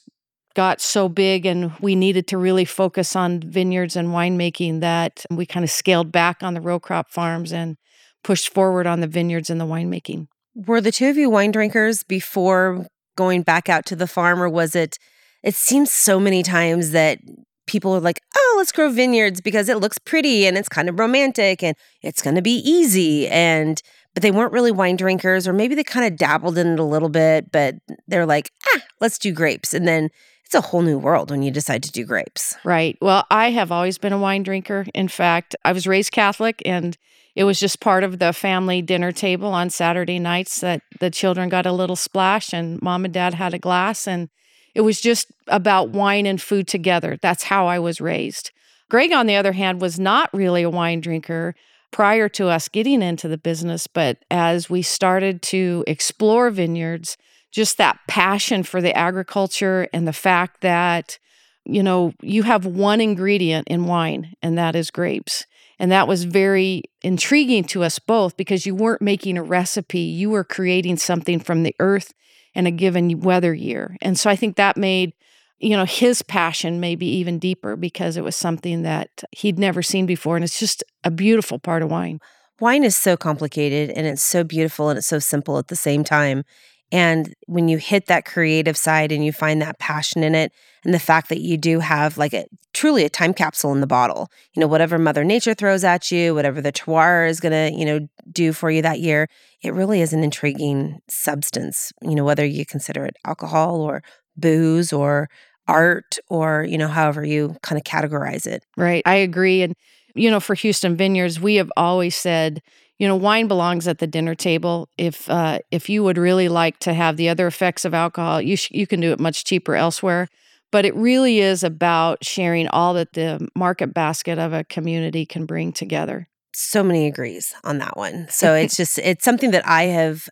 got 0.56 0.82
so 0.82 1.08
big 1.08 1.46
and 1.46 1.72
we 1.80 1.96
needed 1.96 2.28
to 2.28 2.38
really 2.38 2.66
focus 2.66 3.16
on 3.16 3.42
vineyards 3.42 3.96
and 3.96 4.10
winemaking 4.10 4.80
that 4.80 5.26
we 5.30 5.46
kind 5.46 5.64
of 5.64 5.70
scaled 5.70 6.12
back 6.12 6.42
on 6.42 6.54
the 6.54 6.62
row 6.62 6.80
crop 6.80 7.12
farms 7.12 7.54
and 7.54 7.78
pushed 8.24 8.52
forward 8.52 8.88
on 8.88 9.02
the 9.02 9.08
vineyards 9.08 9.50
and 9.50 9.62
the 9.62 9.66
winemaking. 9.66 10.28
Were 10.56 10.82
the 10.82 10.92
two 10.92 11.10
of 11.10 11.18
you 11.18 11.30
wine 11.30 11.52
drinkers 11.52 12.04
before 12.04 12.88
going 13.16 13.44
back 13.44 13.70
out 13.70 13.86
to 13.88 13.96
the 13.96 14.08
farm, 14.08 14.42
or 14.42 14.50
was 14.50 14.76
it? 14.76 14.98
It 15.44 15.54
seems 15.54 15.92
so 15.92 16.20
many 16.20 16.42
times 16.42 16.92
that 16.92 17.20
people 17.68 17.94
are 17.94 18.00
like, 18.00 18.22
oh, 18.36 18.56
let's 18.58 18.72
grow 18.72 18.90
vineyards 18.90 19.42
because 19.42 19.70
it 19.70 19.78
looks 19.78 19.98
pretty 19.98 20.46
and 20.48 20.58
it's 20.58 20.70
kind 20.70 20.88
of 20.88 21.00
romantic 21.00 21.62
and 21.64 21.76
it's 22.02 22.22
going 22.22 22.36
to 22.36 22.42
be 22.42 22.58
easy. 22.58 23.28
And, 23.28 23.82
but 24.14 24.24
they 24.24 24.32
weren't 24.32 24.54
really 24.54 24.72
wine 24.72 24.96
drinkers, 24.96 25.48
or 25.48 25.54
maybe 25.54 25.76
they 25.76 25.84
kind 25.84 26.06
of 26.06 26.18
dabbled 26.18 26.58
in 26.58 26.74
it 26.74 26.80
a 26.80 26.84
little 26.84 27.10
bit, 27.10 27.52
but 27.52 27.76
they're 28.08 28.26
like, 28.26 28.50
ah, 28.74 28.82
let's 29.02 29.20
do 29.20 29.32
grapes. 29.34 29.74
And 29.74 29.88
then 29.88 30.10
it's 30.46 30.56
a 30.56 30.62
whole 30.62 30.82
new 30.82 30.98
world 30.98 31.32
when 31.32 31.42
you 31.42 31.52
decide 31.52 31.84
to 31.84 31.92
do 31.92 32.06
grapes. 32.06 32.56
Right. 32.64 32.98
Well, 33.02 33.26
I 33.32 33.52
have 33.52 33.72
always 33.72 33.98
been 33.98 34.14
a 34.14 34.20
wine 34.20 34.44
drinker. 34.44 34.86
In 34.94 35.08
fact, 35.08 35.56
I 35.66 35.72
was 35.72 35.88
raised 35.88 36.12
Catholic 36.12 36.62
and 36.66 36.98
it 37.36 37.44
was 37.44 37.60
just 37.60 37.82
part 37.82 38.04
of 38.04 38.20
the 38.20 38.32
family 38.32 38.82
dinner 38.82 39.12
table 39.12 39.50
on 39.50 39.70
Saturday 39.70 40.20
nights 40.20 40.62
that 40.62 40.82
the 41.00 41.10
children 41.10 41.50
got 41.50 41.66
a 41.66 41.72
little 41.72 41.96
splash 41.96 42.54
and 42.54 42.82
mom 42.82 43.06
and 43.06 43.14
dad 43.14 43.34
had 43.34 43.54
a 43.54 43.60
glass 43.60 44.08
and 44.08 44.30
it 44.76 44.82
was 44.82 45.02
just 45.02 45.28
about 45.48 45.90
wine 45.90 46.26
and 46.26 46.42
food 46.42 46.68
together. 46.68 47.18
That's 47.22 47.44
how 47.44 47.68
I 47.68 47.80
was 47.80 48.00
raised. 48.00 48.52
Greg, 48.90 49.12
on 49.12 49.26
the 49.26 49.36
other 49.36 49.54
hand, 49.54 49.82
was 49.82 50.00
not 50.00 50.30
really 50.34 50.64
a 50.64 50.70
wine 50.70 51.02
drinker 51.02 51.56
prior 51.92 52.30
to 52.30 52.50
us 52.50 52.68
getting 52.68 53.02
into 53.02 53.28
the 53.28 53.38
business, 53.38 53.88
but 53.88 54.18
as 54.30 54.70
we 54.70 54.82
started 54.82 55.42
to 55.42 55.84
explore 55.88 56.50
vineyards, 56.50 57.18
just 57.56 57.78
that 57.78 57.98
passion 58.08 58.64
for 58.64 58.82
the 58.82 58.96
agriculture 58.96 59.88
and 59.94 60.06
the 60.06 60.14
fact 60.14 60.60
that, 60.60 61.18
you 61.64 61.82
know, 61.82 62.14
you 62.22 62.44
have 62.44 62.66
one 62.66 63.00
ingredient 63.00 63.66
in 63.70 63.86
wine, 63.86 64.36
and 64.42 64.58
that 64.58 64.76
is 64.76 64.92
grapes. 64.92 65.46
And 65.80 65.90
that 65.90 66.08
was 66.08 66.26
very 66.26 66.84
intriguing 67.02 67.64
to 67.66 67.84
us 67.84 67.98
both 67.98 68.36
because 68.36 68.66
you 68.66 68.76
weren't 68.76 69.02
making 69.02 69.38
a 69.38 69.44
recipe, 69.44 70.00
you 70.00 70.30
were 70.30 70.44
creating 70.44 70.98
something 70.98 71.40
from 71.40 71.64
the 71.64 71.74
earth 71.80 72.14
in 72.54 72.68
a 72.68 72.72
given 72.72 73.22
weather 73.22 73.54
year. 73.54 73.96
And 74.02 74.20
so 74.20 74.30
I 74.30 74.36
think 74.36 74.58
that 74.58 74.76
made, 74.76 75.14
you 75.60 75.78
know, 75.78 75.86
his 75.86 76.22
passion 76.22 76.82
maybe 76.82 77.06
even 77.06 77.40
deeper 77.40 77.78
because 77.78 78.18
it 78.18 78.24
was 78.24 78.36
something 78.36 78.84
that 78.84 79.24
he'd 79.32 79.58
never 79.58 79.82
seen 79.82 80.06
before. 80.06 80.36
And 80.36 80.44
it's 80.44 80.60
just 80.60 80.84
a 81.06 81.12
beautiful 81.12 81.60
part 81.60 81.84
of 81.84 81.90
wine. 81.90 82.20
Wine 82.60 82.84
is 82.84 82.96
so 82.96 83.18
complicated 83.18 83.90
and 83.92 84.08
it's 84.08 84.22
so 84.22 84.44
beautiful 84.44 84.90
and 84.90 84.98
it's 84.98 85.08
so 85.08 85.20
simple 85.20 85.58
at 85.58 85.68
the 85.68 85.76
same 85.76 86.04
time. 86.04 86.44
And 86.92 87.34
when 87.48 87.68
you 87.68 87.78
hit 87.78 88.08
that 88.08 88.26
creative 88.26 88.78
side 88.78 89.12
and 89.12 89.26
you 89.26 89.32
find 89.32 89.62
that 89.62 89.80
passion 89.80 90.24
in 90.24 90.36
it, 90.36 90.52
and 90.84 90.94
the 90.94 91.00
fact 91.00 91.30
that 91.30 91.42
you 91.42 91.58
do 91.58 91.80
have 91.80 92.18
like 92.18 92.34
a 92.34 92.46
truly 92.74 93.06
a 93.06 93.10
time 93.10 93.34
capsule 93.34 93.72
in 93.72 93.82
the 93.82 93.88
bottle, 93.88 94.30
you 94.54 94.60
know, 94.60 94.68
whatever 94.68 95.00
Mother 95.00 95.24
Nature 95.24 95.56
throws 95.56 95.84
at 95.84 96.12
you, 96.12 96.36
whatever 96.36 96.62
the 96.62 96.72
terroir 96.72 97.28
is 97.28 97.40
going 97.40 97.52
to, 97.52 97.78
you 97.78 97.86
know, 97.86 98.08
do 98.32 98.54
for 98.54 98.70
you 98.70 98.84
that 98.84 99.00
year, 99.00 99.28
it 99.64 99.74
really 99.74 100.02
is 100.02 100.14
an 100.14 100.24
intriguing 100.24 101.00
substance, 101.10 101.92
you 102.04 102.14
know, 102.14 102.24
whether 102.24 102.46
you 102.46 102.66
consider 102.66 103.04
it 103.04 103.16
alcohol 103.26 103.82
or 103.82 104.04
booze 104.38 104.94
or 104.94 105.28
art 105.68 106.20
or, 106.28 106.64
you 106.64 106.78
know, 106.78 106.88
however 106.88 107.26
you 107.26 107.56
kind 107.64 107.80
of 107.80 107.84
categorize 107.84 108.46
it. 108.46 108.64
Right. 108.78 109.02
I 109.08 109.16
agree. 109.16 109.64
And, 109.64 109.76
you 110.14 110.30
know, 110.30 110.40
for 110.40 110.56
Huston 110.56 110.96
Vineyards, 110.96 111.40
we 111.40 111.56
have 111.56 111.72
always 111.76 112.16
said, 112.16 112.62
you 112.98 113.08
know, 113.08 113.16
wine 113.16 113.48
belongs 113.48 113.88
at 113.88 114.00
the 114.00 114.08
dinner 114.08 114.36
table. 114.36 114.90
If 114.98 115.30
uh, 115.30 115.60
if 115.72 115.90
you 115.90 116.04
would 116.04 116.18
really 116.18 116.48
like 116.50 116.80
to 116.80 116.94
have 116.94 117.18
the 117.18 117.30
other 117.30 117.48
effects 117.48 117.86
of 117.86 117.94
alcohol, 117.94 118.42
you 118.42 118.56
sh- 118.56 118.72
you 118.72 118.88
can 118.88 119.00
do 119.02 119.12
it 119.12 119.20
much 119.20 119.44
cheaper 119.46 119.76
elsewhere. 119.76 120.28
But 120.72 120.86
it 120.86 120.96
really 120.96 121.40
is 121.40 121.64
about 121.64 122.24
sharing 122.26 122.68
all 122.70 122.94
that 122.96 123.14
the 123.14 123.48
market 123.56 123.94
basket 123.94 124.38
of 124.40 124.52
a 124.54 124.64
community 124.64 125.26
can 125.26 125.46
bring 125.46 125.72
together. 125.72 126.28
so 126.54 126.84
many 126.84 127.06
agrees 127.08 127.54
on 127.64 127.80
that 127.80 127.98
one. 127.98 128.28
So 128.30 128.54
it's 128.64 128.78
just 128.78 128.98
it's 129.00 129.26
something 129.26 129.52
that 129.52 129.68
I 129.68 129.84
have 129.84 130.28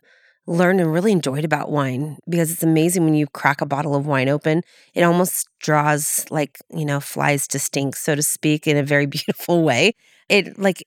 learned 0.46 0.80
and 0.80 0.92
really 0.92 1.12
enjoyed 1.12 1.44
about 1.44 1.70
wine 1.70 2.18
because 2.28 2.52
it's 2.52 2.62
amazing 2.62 3.04
when 3.04 3.14
you 3.14 3.26
crack 3.26 3.60
a 3.60 3.66
bottle 3.66 3.94
of 3.94 4.06
wine 4.06 4.28
open. 4.28 4.62
It 4.94 5.02
almost 5.02 5.48
draws 5.60 6.26
like, 6.30 6.58
you 6.70 6.84
know, 6.84 7.00
flies 7.00 7.48
to 7.48 7.58
stink, 7.58 7.96
so 7.96 8.14
to 8.14 8.22
speak, 8.22 8.66
in 8.66 8.76
a 8.76 8.82
very 8.82 9.06
beautiful 9.16 9.62
way. 9.62 9.94
It 10.28 10.58
like, 10.58 10.84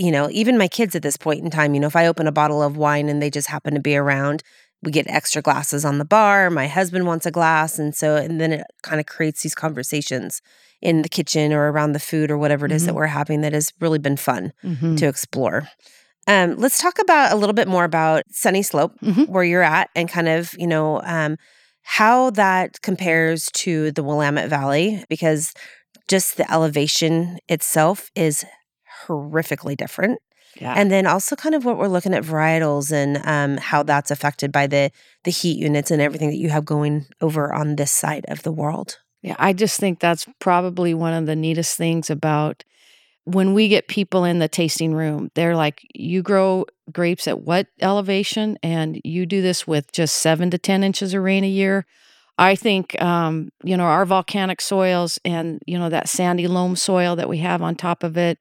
you 0.00 0.10
know, 0.10 0.28
even 0.30 0.56
my 0.58 0.66
kids 0.68 0.94
at 0.96 1.02
this 1.02 1.18
point 1.18 1.44
in 1.44 1.50
time, 1.50 1.74
you 1.74 1.80
know, 1.80 1.86
if 1.86 1.94
I 1.94 2.06
open 2.06 2.26
a 2.26 2.32
bottle 2.32 2.62
of 2.62 2.76
wine 2.76 3.08
and 3.10 3.20
they 3.22 3.28
just 3.30 3.48
happen 3.48 3.74
to 3.74 3.80
be 3.80 3.94
around, 3.96 4.42
we 4.82 4.90
get 4.90 5.06
extra 5.08 5.42
glasses 5.42 5.84
on 5.84 5.98
the 5.98 6.06
bar. 6.06 6.48
My 6.48 6.66
husband 6.66 7.06
wants 7.06 7.26
a 7.26 7.30
glass. 7.30 7.78
And 7.78 7.94
so, 7.94 8.16
and 8.16 8.40
then 8.40 8.50
it 8.52 8.64
kind 8.82 8.98
of 8.98 9.04
creates 9.04 9.42
these 9.42 9.54
conversations 9.54 10.40
in 10.80 11.02
the 11.02 11.08
kitchen 11.10 11.52
or 11.52 11.70
around 11.70 11.92
the 11.92 12.00
food 12.00 12.30
or 12.30 12.38
whatever 12.38 12.64
it 12.64 12.72
is 12.72 12.86
that 12.86 12.92
Mhm. 12.92 12.96
we're 12.96 13.06
having 13.08 13.42
that 13.42 13.52
has 13.52 13.74
really 13.78 13.98
been 13.98 14.16
fun 14.16 14.52
Mhm. 14.64 14.96
to 14.96 15.06
explore. 15.06 15.68
Um, 16.26 16.56
let's 16.56 16.78
talk 16.78 16.98
about 16.98 17.32
a 17.32 17.36
little 17.36 17.52
bit 17.52 17.68
more 17.68 17.84
about 17.84 18.22
Sunny 18.30 18.62
Slope, 18.62 18.94
Mhm. 19.02 19.28
where 19.28 19.44
you're 19.44 19.62
at, 19.62 19.90
and 19.94 20.08
kind 20.08 20.28
of 20.28 20.54
you 20.58 20.66
know 20.66 21.02
um, 21.04 21.36
how 21.82 22.30
that 22.30 22.80
compares 22.80 23.50
to 23.64 23.90
the 23.92 24.02
Willamette 24.02 24.48
Valley, 24.48 25.04
because 25.10 25.52
just 26.08 26.38
the 26.38 26.50
elevation 26.50 27.38
itself 27.48 28.10
is 28.14 28.44
horrifically 29.06 29.76
different. 29.76 30.20
Yeah. 30.60 30.74
And 30.76 30.90
then 30.90 31.06
also 31.06 31.36
kind 31.36 31.54
of 31.54 31.64
what 31.64 31.78
we're 31.78 31.88
looking 31.88 32.14
at 32.14 32.24
varietals 32.24 32.92
and 32.92 33.24
um, 33.24 33.56
how 33.56 33.82
that's 33.82 34.10
affected 34.10 34.50
by 34.50 34.66
the 34.66 34.90
the 35.24 35.30
heat 35.30 35.58
units 35.58 35.90
and 35.90 36.02
everything 36.02 36.30
that 36.30 36.36
you 36.38 36.48
have 36.50 36.64
going 36.64 37.06
over 37.20 37.52
on 37.52 37.76
this 37.76 37.92
side 37.92 38.24
of 38.28 38.42
the 38.42 38.52
world. 38.52 38.98
Yeah, 39.22 39.36
I 39.38 39.52
just 39.52 39.78
think 39.78 40.00
that's 40.00 40.26
probably 40.38 40.94
one 40.94 41.12
of 41.12 41.26
the 41.26 41.36
neatest 41.36 41.76
things 41.76 42.10
about 42.10 42.64
when 43.24 43.54
we 43.54 43.68
get 43.68 43.86
people 43.86 44.24
in 44.24 44.38
the 44.38 44.48
tasting 44.48 44.94
room. 44.94 45.30
They're 45.34 45.56
like, 45.56 45.86
You 45.94 46.22
grow 46.22 46.66
grapes 46.90 47.28
at 47.28 47.42
what 47.42 47.68
elevation? 47.80 48.58
And 48.62 49.00
you 49.04 49.26
do 49.26 49.42
this 49.42 49.66
with 49.66 49.92
just 49.92 50.16
seven 50.16 50.50
to 50.50 50.58
10 50.58 50.82
inches 50.82 51.14
of 51.14 51.22
rain 51.22 51.44
a 51.44 51.48
year. 51.48 51.86
I 52.38 52.54
think, 52.54 53.00
um, 53.02 53.50
you 53.62 53.76
know, 53.76 53.84
our 53.84 54.06
volcanic 54.06 54.62
soils 54.62 55.18
and, 55.26 55.62
you 55.66 55.78
know, 55.78 55.90
that 55.90 56.08
sandy 56.08 56.48
loam 56.48 56.74
soil 56.74 57.14
that 57.16 57.28
we 57.28 57.38
have 57.38 57.60
on 57.60 57.74
top 57.74 58.02
of 58.02 58.16
it 58.16 58.38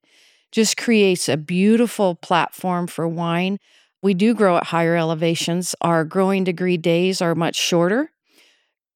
just 0.52 0.78
creates 0.78 1.30
a 1.30 1.38
beautiful 1.38 2.16
platform 2.16 2.88
for 2.88 3.08
wine. 3.08 3.60
We 4.02 4.14
do 4.14 4.34
grow 4.34 4.58
at 4.58 4.66
higher 4.66 4.96
elevations. 4.96 5.76
Our 5.82 6.06
growing 6.06 6.44
degree 6.44 6.78
days 6.78 7.22
are 7.22 7.36
much 7.36 7.56
shorter 7.56 8.12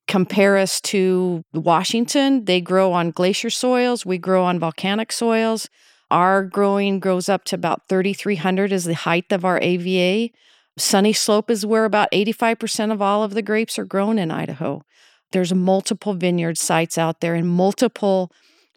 compare 0.07 0.57
us 0.57 0.81
to 0.81 1.43
Washington, 1.53 2.45
they 2.45 2.62
grow 2.62 2.93
on 2.93 3.12
glacier 3.12 3.50
soils, 3.50 4.05
we 4.05 4.17
grow 4.17 4.43
on 4.43 4.60
volcanic 4.60 5.12
soils. 5.12 5.69
Our 6.12 6.43
growing 6.43 7.00
grows 7.00 7.29
up 7.29 7.43
to 7.45 7.55
about 7.55 7.88
3,300 7.89 8.72
is 8.72 8.86
the 8.86 8.93
height 8.93 9.31
of 9.31 9.45
our 9.45 9.60
AVA. 9.62 10.31
Sunny 10.77 11.13
Slope 11.13 11.50
is 11.50 11.65
where 11.65 11.86
about 11.86 12.12
85% 12.12 12.91
of 12.91 13.01
all 13.01 13.24
of 13.24 13.33
the 13.33 13.41
grapes 13.41 13.79
are 13.79 13.86
grown 13.86 14.19
in 14.19 14.29
Idaho. 14.29 14.83
There's 15.31 15.53
multiple 15.53 16.13
vineyard 16.13 16.57
sites 16.57 16.98
out 16.98 17.22
there 17.22 17.33
and 17.33 17.48
multiple 17.48 18.31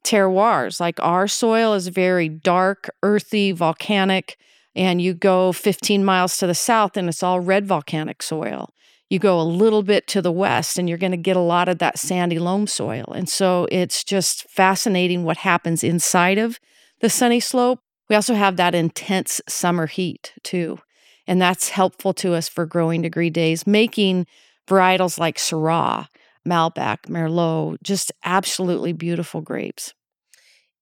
terroirs. 0.07 0.81
Like 0.81 0.99
our 1.01 1.27
soil 1.29 1.75
is 1.75 1.89
very 1.89 2.29
dark, 2.29 2.89
earthy, 3.03 3.53
volcanic, 3.53 4.39
and 4.75 5.03
you 5.03 5.15
go 5.15 5.53
15 5.53 6.05
miles 6.05 6.39
to 6.39 6.47
the 6.47 6.55
south 6.55 6.97
and 6.97 7.09
it's 7.09 7.23
all 7.23 7.41
red 7.41 7.67
volcanic 7.67 8.23
soil 8.23 8.71
you 9.09 9.19
go 9.19 9.41
a 9.41 9.43
little 9.43 9.83
bit 9.83 10.07
to 10.09 10.23
the 10.23 10.33
west 10.33 10.79
and 10.79 10.89
you're 10.89 10.99
going 10.99 11.13
to 11.13 11.17
get 11.17 11.37
a 11.37 11.41
lot 11.41 11.69
of 11.69 11.79
that 11.79 11.99
sandy 11.99 12.39
loam 12.39 12.67
soil. 12.67 13.05
And 13.15 13.29
so 13.29 13.69
it's 13.71 14.03
just 14.03 14.49
fascinating 14.51 15.25
what 15.25 15.39
happens 15.39 15.85
inside 15.85 16.39
of 16.39 16.59
the 17.01 17.11
sunny 17.11 17.41
slope. 17.41 17.81
We 18.09 18.17
also 18.17 18.35
have 18.35 18.57
that 18.57 18.75
intense 18.75 19.41
summer 19.49 19.87
heat 19.87 20.33
too. 20.43 20.79
And 21.27 21.41
that's 21.41 21.71
helpful 21.71 22.13
to 22.15 22.35
us 22.35 22.49
for 22.49 22.67
growing 22.67 23.03
degree 23.03 23.31
days, 23.31 23.67
making 23.67 24.27
varietals 24.69 25.19
like 25.19 25.39
Syrah, 25.39 26.07
Malbec, 26.47 26.99
Merlot, 27.09 27.77
just 27.83 28.13
absolutely 28.25 28.93
beautiful 28.93 29.41
grapes. 29.41 29.93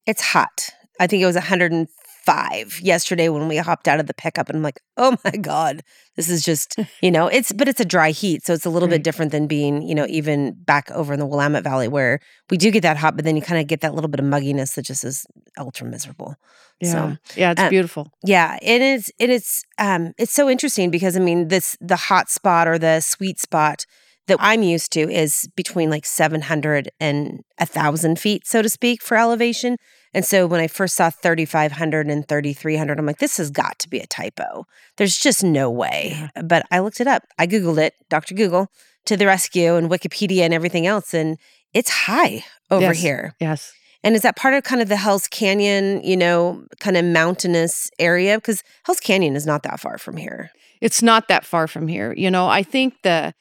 It's 0.06 0.22
hot. 0.22 0.68
I 1.00 1.06
think 1.06 1.22
it 1.22 1.26
was 1.26 1.34
105 1.34 2.80
yesterday 2.80 3.28
when 3.28 3.48
we 3.48 3.56
hopped 3.56 3.88
out 3.88 4.00
of 4.00 4.06
the 4.06 4.14
pickup 4.14 4.48
and 4.48 4.56
I'm 4.56 4.62
like, 4.62 4.80
oh 4.96 5.16
my 5.24 5.30
God, 5.32 5.82
this 6.16 6.28
is 6.28 6.44
just, 6.44 6.76
you 7.02 7.10
know, 7.10 7.26
it's, 7.26 7.52
but 7.52 7.68
it's 7.68 7.80
a 7.80 7.84
dry 7.84 8.10
heat. 8.10 8.44
So 8.46 8.52
it's 8.52 8.64
a 8.66 8.70
little 8.70 8.88
Right. 8.88 8.96
bit 8.96 9.04
different 9.04 9.32
than 9.32 9.46
being, 9.46 9.82
you 9.82 9.94
know, 9.94 10.06
even 10.08 10.52
back 10.52 10.90
over 10.92 11.12
in 11.14 11.18
the 11.20 11.26
Willamette 11.26 11.64
Valley 11.64 11.88
where 11.88 12.20
we 12.50 12.56
do 12.56 12.70
get 12.70 12.82
that 12.82 12.96
hot, 12.96 13.16
but 13.16 13.24
then 13.24 13.34
you 13.36 13.42
kind 13.42 13.60
of 13.60 13.66
get 13.66 13.80
that 13.80 13.94
little 13.94 14.08
bit 14.08 14.20
of 14.20 14.26
mugginess 14.26 14.74
that 14.74 14.82
just 14.84 15.04
is 15.04 15.26
ultra 15.58 15.86
miserable. 15.86 16.36
Yeah. 16.80 16.92
So, 16.92 17.16
yeah, 17.36 17.52
it's 17.52 17.60
uh, 17.62 17.70
beautiful. 17.70 18.10
yeah, 18.24 18.58
it 18.62 18.82
is, 18.82 19.10
it 19.18 19.30
is, 19.30 19.64
um, 19.78 20.12
it's 20.18 20.32
so 20.32 20.48
interesting 20.50 20.90
because 20.90 21.16
I 21.16 21.20
mean, 21.20 21.48
this, 21.48 21.76
the 21.80 21.96
hot 21.96 22.28
spot 22.28 22.68
or 22.68 22.78
the 22.78 23.00
sweet 23.00 23.40
spot 23.40 23.86
that 24.26 24.38
I'm 24.40 24.62
used 24.62 24.92
to 24.92 25.00
is 25.00 25.48
between 25.56 25.90
like 25.90 26.06
700 26.06 26.90
and 27.00 27.42
a 27.58 27.66
thousand 27.66 28.18
feet, 28.18 28.46
so 28.46 28.62
to 28.62 28.68
speak, 28.68 29.02
for 29.02 29.16
elevation. 29.16 29.76
And 30.14 30.24
so 30.24 30.46
when 30.46 30.60
I 30.60 30.68
first 30.68 30.94
saw 30.96 31.10
3,500 31.10 32.06
and 32.08 32.26
3,300, 32.28 32.98
I'm 32.98 33.06
like, 33.06 33.18
this 33.18 33.36
has 33.38 33.50
got 33.50 33.78
to 33.80 33.88
be 33.88 33.98
a 33.98 34.06
typo. 34.06 34.64
There's 34.96 35.18
just 35.18 35.42
no 35.42 35.70
way. 35.70 36.30
But 36.42 36.64
I 36.70 36.78
looked 36.78 37.00
it 37.00 37.06
up. 37.08 37.24
I 37.38 37.46
Googled 37.46 37.78
it, 37.78 37.94
Dr. 38.08 38.34
Google 38.34 38.68
to 39.06 39.16
the 39.16 39.26
rescue 39.26 39.74
and 39.74 39.90
Wikipedia 39.90 40.40
and 40.42 40.54
everything 40.54 40.86
else. 40.86 41.12
And 41.12 41.36
it's 41.74 41.90
high 41.90 42.44
over 42.70 42.86
Yes. 42.94 43.02
here. 43.02 43.34
Yes. 43.40 43.72
And 44.02 44.14
is 44.14 44.22
that 44.22 44.36
part 44.36 44.54
of 44.54 44.62
kind 44.64 44.80
of 44.80 44.88
the 44.88 44.96
Hell's 44.96 45.26
Canyon, 45.28 46.02
you 46.04 46.16
know, 46.16 46.64
kind 46.80 46.96
of 46.96 47.04
mountainous 47.04 47.90
area? 47.98 48.36
Because 48.38 48.62
Hell's 48.84 49.00
Canyon 49.00 49.34
is 49.36 49.46
not 49.46 49.62
that 49.64 49.80
far 49.80 49.98
from 49.98 50.16
here. 50.16 50.50
it's 50.80 51.02
not 51.02 51.28
that 51.28 51.44
far 51.46 51.66
from 51.66 51.88
here. 51.88 52.12
You 52.16 52.30
know, 52.30 52.46
I 52.46 52.62
think 52.62 52.94
the 53.02 53.32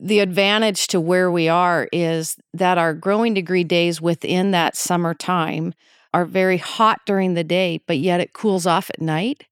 the 0.00 0.20
advantage 0.20 0.86
to 0.88 1.00
where 1.00 1.30
we 1.30 1.48
are 1.48 1.88
is 1.92 2.36
that 2.52 2.78
our 2.78 2.94
growing 2.94 3.34
degree 3.34 3.64
days 3.64 4.00
within 4.00 4.50
that 4.50 4.76
summertime 4.76 5.72
are 6.12 6.24
very 6.24 6.58
hot 6.58 7.00
during 7.06 7.34
the 7.34 7.44
day, 7.44 7.80
but 7.86 7.98
yet 7.98 8.20
it 8.20 8.32
cools 8.32 8.66
off 8.66 8.90
at 8.90 9.00
night. 9.00 9.44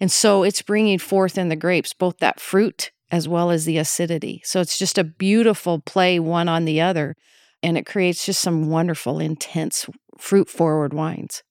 And 0.00 0.10
so 0.10 0.42
it's 0.42 0.62
bringing 0.62 0.98
forth 0.98 1.36
in 1.36 1.48
the 1.48 1.56
grapes 1.56 1.92
both 1.92 2.18
that 2.18 2.40
fruit 2.40 2.90
as 3.10 3.28
well 3.28 3.50
as 3.50 3.64
the 3.64 3.78
acidity. 3.78 4.42
So 4.44 4.60
it's 4.60 4.78
just 4.78 4.98
a 4.98 5.04
beautiful 5.04 5.80
play 5.80 6.18
one 6.18 6.48
on 6.48 6.64
the 6.64 6.80
other. 6.80 7.16
And 7.62 7.76
it 7.76 7.86
creates 7.86 8.24
just 8.26 8.40
some 8.40 8.68
wonderful, 8.68 9.18
intense 9.18 9.86
fruit 10.18 10.48
forward 10.48 10.92
wines. 10.92 11.42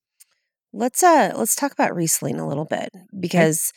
Let's 0.74 1.01
uh 1.01 1.34
let's 1.36 1.56
talk 1.56 1.72
about 1.72 1.96
Riesling 1.96 2.39
a 2.39 2.48
little 2.48 2.66
bit 2.66 2.89
because 3.18 3.72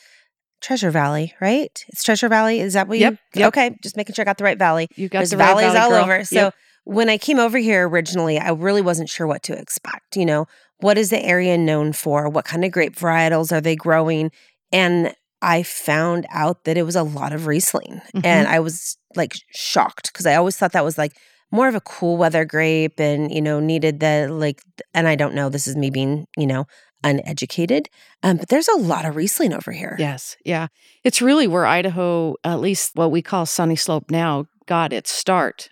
Treasure 0.60 0.90
Valley, 0.90 1.34
right? 1.40 1.84
It's 1.88 2.02
Treasure 2.02 2.28
Valley. 2.28 2.60
Is 2.60 2.74
that 2.74 2.88
what 2.88 2.98
you? 2.98 3.04
Yep, 3.04 3.18
yep. 3.34 3.48
Okay, 3.48 3.76
just 3.82 3.96
making 3.96 4.14
sure 4.14 4.22
I 4.22 4.26
got 4.26 4.38
the 4.38 4.44
right 4.44 4.58
valley. 4.58 4.88
You 4.96 5.08
got 5.08 5.20
There's 5.20 5.30
the 5.30 5.36
right 5.36 5.46
valleys 5.46 5.72
valley, 5.72 5.78
all 5.78 5.90
girl. 5.90 6.02
over. 6.16 6.24
So 6.24 6.36
Yep. 6.36 6.54
when 6.84 7.08
I 7.08 7.18
came 7.18 7.38
over 7.38 7.58
here 7.58 7.88
originally, 7.88 8.38
I 8.38 8.50
really 8.50 8.82
wasn't 8.82 9.08
sure 9.08 9.26
what 9.26 9.42
to 9.44 9.52
expect. 9.58 10.16
You 10.16 10.26
know, 10.26 10.46
what 10.80 10.98
is 10.98 11.10
the 11.10 11.22
area 11.24 11.56
known 11.58 11.92
for? 11.92 12.28
What 12.28 12.44
kind 12.44 12.64
of 12.64 12.72
grape 12.72 12.96
varietals 12.96 13.52
are 13.52 13.60
they 13.60 13.76
growing? 13.76 14.30
And 14.72 15.14
I 15.42 15.62
found 15.62 16.26
out 16.30 16.64
that 16.64 16.76
it 16.76 16.82
was 16.82 16.96
a 16.96 17.02
lot 17.02 17.32
of 17.32 17.46
Riesling, 17.46 18.02
Mhm. 18.14 18.24
and 18.26 18.46
I 18.48 18.60
was 18.60 18.98
like 19.16 19.34
shocked 19.54 20.12
because 20.12 20.26
I 20.26 20.34
always 20.36 20.56
thought 20.56 20.72
that 20.72 20.84
was 20.84 20.98
like 20.98 21.12
more 21.50 21.66
of 21.66 21.74
a 21.74 21.80
cool 21.80 22.16
weather 22.18 22.44
grape, 22.44 23.00
and 23.00 23.32
you 23.34 23.40
know 23.40 23.58
needed 23.60 24.00
the 24.00 24.28
like. 24.30 24.60
And 24.94 25.08
I 25.08 25.16
don't 25.16 25.34
know. 25.34 25.48
This 25.48 25.66
is 25.66 25.76
me 25.76 25.88
being 25.90 26.26
you 26.36 26.46
know 26.46 26.66
uneducated, 27.02 27.88
um, 28.22 28.36
but 28.36 28.48
there's 28.48 28.68
a 28.68 28.76
lot 28.76 29.04
of 29.04 29.16
Riesling 29.16 29.52
over 29.52 29.72
here. 29.72 29.96
Yes. 29.98 30.36
Yeah. 30.44 30.68
It's 31.04 31.22
really 31.22 31.46
where 31.46 31.66
Idaho, 31.66 32.36
at 32.44 32.60
least 32.60 32.92
what 32.94 33.10
we 33.10 33.22
call 33.22 33.46
Sunny 33.46 33.76
Slope 33.76 34.10
now, 34.10 34.46
got 34.66 34.92
its 34.92 35.10
start. 35.10 35.70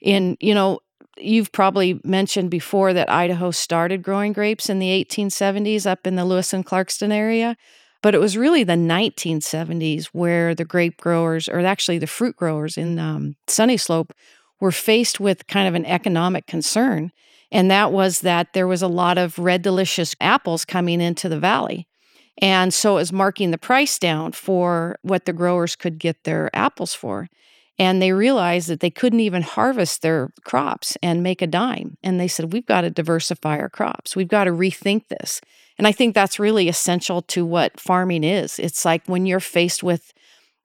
In, 0.00 0.36
you 0.40 0.54
know, 0.54 0.80
you've 1.16 1.52
probably 1.52 2.00
mentioned 2.04 2.50
before 2.50 2.92
that 2.92 3.10
Idaho 3.10 3.50
started 3.50 4.02
growing 4.02 4.32
grapes 4.32 4.68
in 4.68 4.78
the 4.78 5.04
1870s 5.04 5.86
up 5.86 6.06
in 6.06 6.16
the 6.16 6.24
Lewis 6.24 6.52
and 6.52 6.66
Clarkston 6.66 7.12
area. 7.12 7.56
But 8.02 8.14
it 8.14 8.18
was 8.18 8.36
really 8.36 8.64
the 8.64 8.74
1970s 8.74 10.06
where 10.12 10.54
the 10.54 10.66
grape 10.66 10.98
growers, 10.98 11.48
or 11.48 11.60
actually 11.60 11.96
the 11.96 12.06
fruit 12.06 12.36
growers 12.36 12.76
in 12.76 12.98
um, 12.98 13.36
Sunny 13.46 13.78
Slope, 13.78 14.12
were 14.60 14.72
faced 14.72 15.20
with 15.20 15.46
kind 15.46 15.66
of 15.66 15.74
an 15.74 15.86
economic 15.86 16.46
concern. 16.46 17.12
And 17.52 17.70
that 17.70 17.92
was 17.92 18.20
that 18.20 18.52
there 18.52 18.66
was 18.66 18.82
a 18.82 18.88
lot 18.88 19.18
of 19.18 19.38
red 19.38 19.62
delicious 19.62 20.14
apples 20.20 20.64
coming 20.64 21.00
into 21.00 21.28
the 21.28 21.38
valley. 21.38 21.86
And 22.38 22.74
so 22.74 22.92
it 22.92 23.00
was 23.00 23.12
marking 23.12 23.50
the 23.50 23.58
price 23.58 23.98
down 23.98 24.32
for 24.32 24.98
what 25.02 25.24
the 25.24 25.32
growers 25.32 25.76
could 25.76 25.98
get 25.98 26.24
their 26.24 26.50
apples 26.54 26.94
for. 26.94 27.28
And 27.78 28.00
they 28.00 28.12
realized 28.12 28.68
that 28.68 28.80
they 28.80 28.90
couldn't 28.90 29.20
even 29.20 29.42
harvest 29.42 30.02
their 30.02 30.30
crops 30.44 30.96
and 31.02 31.22
make 31.22 31.42
a 31.42 31.46
dime. 31.46 31.96
And 32.02 32.20
they 32.20 32.28
said, 32.28 32.52
We've 32.52 32.66
got 32.66 32.82
to 32.82 32.90
diversify 32.90 33.58
our 33.58 33.68
crops. 33.68 34.14
We've 34.14 34.28
got 34.28 34.44
to 34.44 34.52
rethink 34.52 35.08
this. 35.08 35.40
And 35.76 35.86
I 35.86 35.92
think 35.92 36.14
that's 36.14 36.38
really 36.38 36.68
essential 36.68 37.22
to 37.22 37.44
what 37.44 37.80
farming 37.80 38.22
is. 38.22 38.60
It's 38.60 38.84
like 38.84 39.04
when 39.06 39.26
you're 39.26 39.40
faced 39.40 39.82
with 39.82 40.12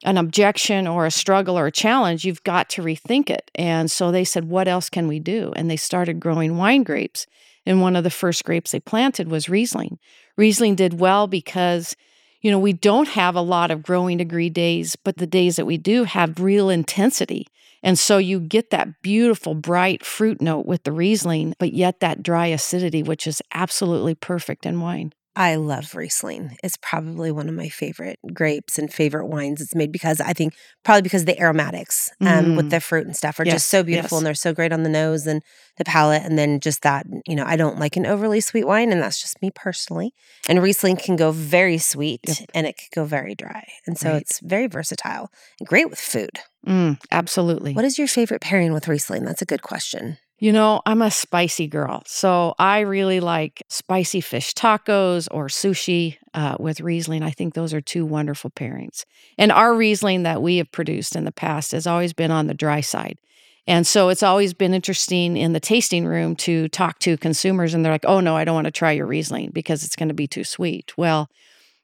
an 0.04 0.16
objection 0.16 0.86
or 0.86 1.06
a 1.06 1.10
struggle 1.10 1.58
or 1.58 1.66
a 1.66 1.72
challenge, 1.72 2.24
you've 2.24 2.42
got 2.44 2.68
to 2.70 2.82
rethink 2.82 3.28
it. 3.28 3.50
And 3.54 3.90
so 3.90 4.10
they 4.10 4.24
said, 4.24 4.48
What 4.48 4.68
else 4.68 4.88
can 4.88 5.08
we 5.08 5.18
do? 5.18 5.52
And 5.56 5.70
they 5.70 5.76
started 5.76 6.20
growing 6.20 6.56
wine 6.56 6.82
grapes. 6.82 7.26
And 7.66 7.82
one 7.82 7.96
of 7.96 8.04
the 8.04 8.10
first 8.10 8.44
grapes 8.44 8.70
they 8.70 8.80
planted 8.80 9.28
was 9.28 9.48
Riesling. 9.48 9.98
Riesling 10.36 10.74
did 10.74 10.98
well 10.98 11.26
because, 11.26 11.94
you 12.40 12.50
know, 12.50 12.58
we 12.58 12.72
don't 12.72 13.08
have 13.08 13.36
a 13.36 13.42
lot 13.42 13.70
of 13.70 13.82
growing 13.82 14.16
degree 14.16 14.48
days, 14.48 14.96
but 14.96 15.18
the 15.18 15.26
days 15.26 15.56
that 15.56 15.66
we 15.66 15.76
do 15.76 16.04
have 16.04 16.40
real 16.40 16.70
intensity. 16.70 17.46
And 17.82 17.98
so 17.98 18.18
you 18.18 18.40
get 18.40 18.70
that 18.70 19.02
beautiful, 19.02 19.54
bright 19.54 20.04
fruit 20.04 20.40
note 20.40 20.66
with 20.66 20.84
the 20.84 20.92
Riesling, 20.92 21.54
but 21.58 21.72
yet 21.72 22.00
that 22.00 22.22
dry 22.22 22.46
acidity, 22.46 23.02
which 23.02 23.26
is 23.26 23.42
absolutely 23.52 24.14
perfect 24.14 24.66
in 24.66 24.80
wine. 24.80 25.12
I 25.36 25.54
love 25.54 25.94
Riesling. 25.94 26.56
It's 26.62 26.76
probably 26.82 27.30
one 27.30 27.48
of 27.48 27.54
my 27.54 27.68
favorite 27.68 28.18
grapes 28.34 28.78
and 28.78 28.92
favorite 28.92 29.26
wines 29.28 29.60
it's 29.60 29.74
made 29.76 29.92
because 29.92 30.20
I 30.20 30.32
think 30.32 30.54
probably 30.84 31.02
because 31.02 31.24
the 31.24 31.38
aromatics 31.40 32.10
um, 32.20 32.56
with 32.56 32.66
Mm. 32.66 32.70
the 32.70 32.80
fruit 32.80 33.06
and 33.06 33.16
stuff 33.16 33.38
are 33.38 33.44
Yes, 33.44 33.54
just 33.54 33.68
so 33.68 33.82
beautiful 33.84 34.16
yes. 34.16 34.20
and 34.20 34.26
they're 34.26 34.34
so 34.34 34.52
great 34.52 34.72
on 34.72 34.82
the 34.82 34.88
nose 34.88 35.26
and 35.28 35.40
the 35.78 35.84
palate. 35.84 36.22
And 36.24 36.36
then 36.36 36.58
just 36.58 36.82
that, 36.82 37.06
you 37.26 37.36
know, 37.36 37.44
I 37.46 37.56
don't 37.56 37.78
like 37.78 37.96
an 37.96 38.06
overly 38.06 38.40
sweet 38.40 38.64
wine 38.66 38.90
and 38.92 39.00
that's 39.00 39.20
just 39.20 39.40
me 39.40 39.50
personally. 39.54 40.12
And 40.48 40.60
Riesling 40.62 40.96
can 40.96 41.14
go 41.14 41.30
very 41.30 41.78
sweet 41.78 42.20
Yep. 42.26 42.50
and 42.52 42.66
it 42.66 42.76
can 42.76 42.88
go 42.92 43.04
very 43.04 43.36
dry. 43.36 43.66
And 43.86 43.96
so 43.96 44.10
Right. 44.10 44.22
it's 44.22 44.40
very 44.40 44.66
versatile 44.66 45.30
and 45.60 45.68
great 45.68 45.88
with 45.88 46.00
food. 46.00 46.40
Mm, 46.66 47.00
absolutely. 47.12 47.72
What 47.74 47.84
is 47.84 47.98
your 47.98 48.08
favorite 48.08 48.40
pairing 48.42 48.72
with 48.72 48.88
Riesling? 48.88 49.24
That's 49.24 49.42
a 49.42 49.46
good 49.46 49.62
question. 49.62 50.18
You 50.42 50.52
know, 50.52 50.80
I'm 50.86 51.02
a 51.02 51.10
spicy 51.10 51.66
girl. 51.66 52.02
So 52.06 52.54
I 52.58 52.80
really 52.80 53.20
like 53.20 53.62
spicy 53.68 54.22
fish 54.22 54.54
tacos 54.54 55.28
or 55.30 55.48
sushi 55.48 56.16
uh, 56.32 56.56
with 56.58 56.80
Riesling. 56.80 57.22
I 57.22 57.30
think 57.30 57.52
those 57.52 57.74
are 57.74 57.82
two 57.82 58.06
wonderful 58.06 58.50
pairings. 58.50 59.04
And 59.36 59.52
our 59.52 59.74
Riesling 59.74 60.22
that 60.22 60.40
we 60.40 60.56
have 60.56 60.72
produced 60.72 61.14
in 61.14 61.24
the 61.24 61.30
past 61.30 61.72
has 61.72 61.86
always 61.86 62.14
been 62.14 62.30
on 62.30 62.46
the 62.46 62.54
dry 62.54 62.80
side. 62.80 63.18
And 63.66 63.86
so 63.86 64.08
it's 64.08 64.22
always 64.22 64.54
been 64.54 64.72
interesting 64.72 65.36
in 65.36 65.52
the 65.52 65.60
tasting 65.60 66.06
room 66.06 66.34
to 66.36 66.68
talk 66.68 66.98
to 67.00 67.18
consumers, 67.18 67.74
and 67.74 67.84
they're 67.84 67.92
like, 67.92 68.06
oh, 68.06 68.20
no, 68.20 68.34
I 68.34 68.44
don't 68.44 68.54
want 68.54 68.64
to 68.64 68.70
try 68.70 68.92
your 68.92 69.06
Riesling 69.06 69.50
because 69.52 69.84
it's 69.84 69.94
going 69.94 70.08
to 70.08 70.14
be 70.14 70.26
too 70.26 70.44
sweet. 70.44 70.96
Well, 70.96 71.28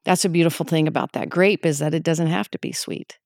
that's 0.05 0.25
a 0.25 0.31
beautiful 0.31 0.65
thing 0.65 0.89
about 0.89 1.13
that 1.13 1.29
grape 1.29 1.67
is 1.67 1.79
that 1.81 1.93
it 1.93 2.03
doesn't 2.03 2.29
have 2.29 2.51
to 2.53 2.59
be 2.59 2.73
sweet. 2.73 3.19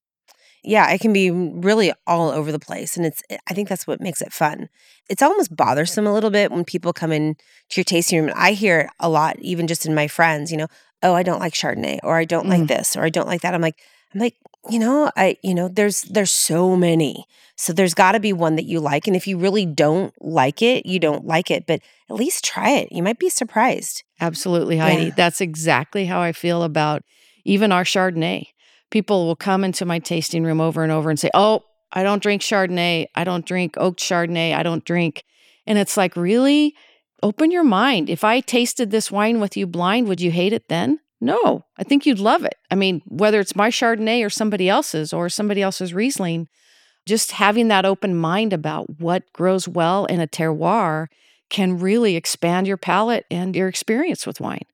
Yeah, 0.63 0.91
it 0.91 1.01
can 1.01 1.13
be 1.13 1.31
really 1.31 1.93
all 2.07 2.31
over 2.31 2.53
the 2.53 2.59
place. 2.59 2.97
And 2.97 3.07
it's, 3.07 3.23
I 3.49 3.55
think 3.55 3.69
that's 3.69 3.87
what 3.87 4.01
makes 4.01 4.21
it 4.21 4.33
fun. 4.33 4.69
It's 5.09 5.23
almost 5.23 5.57
bothersome 5.57 6.07
a 6.07 6.13
little 6.13 6.31
bit 6.31 6.51
when 6.51 6.65
people 6.65 6.93
come 6.93 7.13
in 7.13 7.35
to 7.71 7.81
your 7.81 7.85
tasting 7.85 8.19
room. 8.19 8.29
And 8.29 8.39
I 8.39 8.53
hear 8.53 8.81
it 8.81 8.91
a 9.01 9.09
lot, 9.09 9.39
even 9.41 9.67
just 9.67 9.87
in 9.87 9.95
my 9.95 10.07
friends, 10.07 10.51
you 10.51 10.59
know, 10.59 10.69
oh, 11.03 11.15
I 11.15 11.23
don't 11.23 11.41
like 11.41 11.55
Chardonnay 11.55 11.99
or 12.03 12.19
I 12.19 12.25
don't 12.25 12.49
like 12.49 12.63
Mm. 12.63 12.69
this 12.69 12.97
or 12.97 13.03
I 13.03 13.09
don't 13.09 13.27
like 13.27 13.41
that. 13.41 13.55
I'm 13.55 13.63
like, 13.63 13.77
I'm 14.13 14.21
like, 14.21 14.37
you 14.69 14.79
know, 14.79 15.11
I, 15.17 15.37
you 15.43 15.55
know, 15.55 15.69
there's, 15.69 16.03
there's 16.03 16.31
so 16.31 16.77
many. 16.77 17.25
So 17.57 17.73
there's 17.73 17.95
got 17.95 18.13
to 18.13 18.21
be 18.21 18.33
one 18.33 18.57
that 18.57 18.67
you 18.67 18.81
like. 18.81 19.07
And 19.07 19.17
if 19.17 19.27
you 19.27 19.39
really 19.39 19.65
don't 19.65 20.13
like 20.21 20.61
it, 20.63 20.85
you 20.85 20.99
don't 20.99 21.25
like 21.27 21.51
it, 21.51 21.67
but 21.67 21.81
at 22.11 22.17
least 22.17 22.45
try 22.45 22.71
it. 22.71 22.93
You 22.93 23.03
might 23.03 23.19
be 23.19 23.31
surprised. 23.31 24.03
Absolutely, 24.21 24.77
Heidi. 24.77 25.05
Yeah. 25.05 25.15
That's 25.17 25.41
exactly 25.41 26.07
how 26.07 26.21
I 26.21 26.33
feel 26.33 26.63
about 26.63 27.03
even 27.45 27.73
our 27.73 27.85
Chardonnay. 27.85 28.49
People 28.91 29.27
will 29.27 29.37
come 29.37 29.65
into 29.65 29.85
my 29.85 29.99
tasting 29.99 30.45
room 30.45 30.61
over 30.61 30.83
and 30.83 30.93
over 30.93 31.11
and 31.11 31.19
say, 31.19 31.31
Oh, 31.35 31.65
I 31.93 32.03
don't 32.03 32.23
drink 32.23 32.43
Chardonnay. 32.43 33.07
I 33.15 33.25
don't 33.25 33.47
drink 33.47 33.75
oak 33.77 33.97
Chardonnay. 33.97 34.55
I 34.55 34.63
don't 34.63 34.85
drink. 34.85 35.25
And 35.67 35.79
it's 35.79 35.97
like, 35.97 36.17
really? 36.17 36.75
Open 37.23 37.51
your 37.51 37.65
mind. 37.65 38.09
If 38.09 38.25
I 38.25 38.41
tasted 38.41 38.91
this 38.91 39.11
wine 39.11 39.41
with 39.41 39.57
you 39.57 39.67
blind, 39.67 40.09
would 40.09 40.21
you 40.21 40.31
hate 40.31 40.53
it 40.53 40.69
then? 40.69 41.01
No, 41.21 41.67
I 41.77 41.85
think 41.85 42.07
you'd 42.07 42.19
love 42.19 42.45
it. 42.45 42.55
I 42.71 42.75
mean, 42.77 43.03
whether 43.05 43.41
it's 43.41 43.55
my 43.55 43.69
Chardonnay 43.69 44.25
or 44.25 44.31
somebody 44.31 44.69
else's 44.69 45.13
or 45.13 45.29
somebody 45.29 45.61
else's 45.61 45.93
Riesling, 45.93 46.49
just 47.07 47.33
having 47.33 47.69
that 47.69 47.85
open 47.85 48.15
mind 48.15 48.53
about 48.53 49.01
what 49.01 49.31
grows 49.33 49.69
well 49.69 50.07
in 50.07 50.21
a 50.21 50.27
terroir 50.27 51.09
can 51.51 51.79
really 51.79 52.17
expand 52.17 52.67
your 52.67 52.77
palate 52.79 53.27
and 53.31 53.55
your 53.55 53.69
experience 53.69 54.27
with 54.27 54.41
wine. 54.41 54.65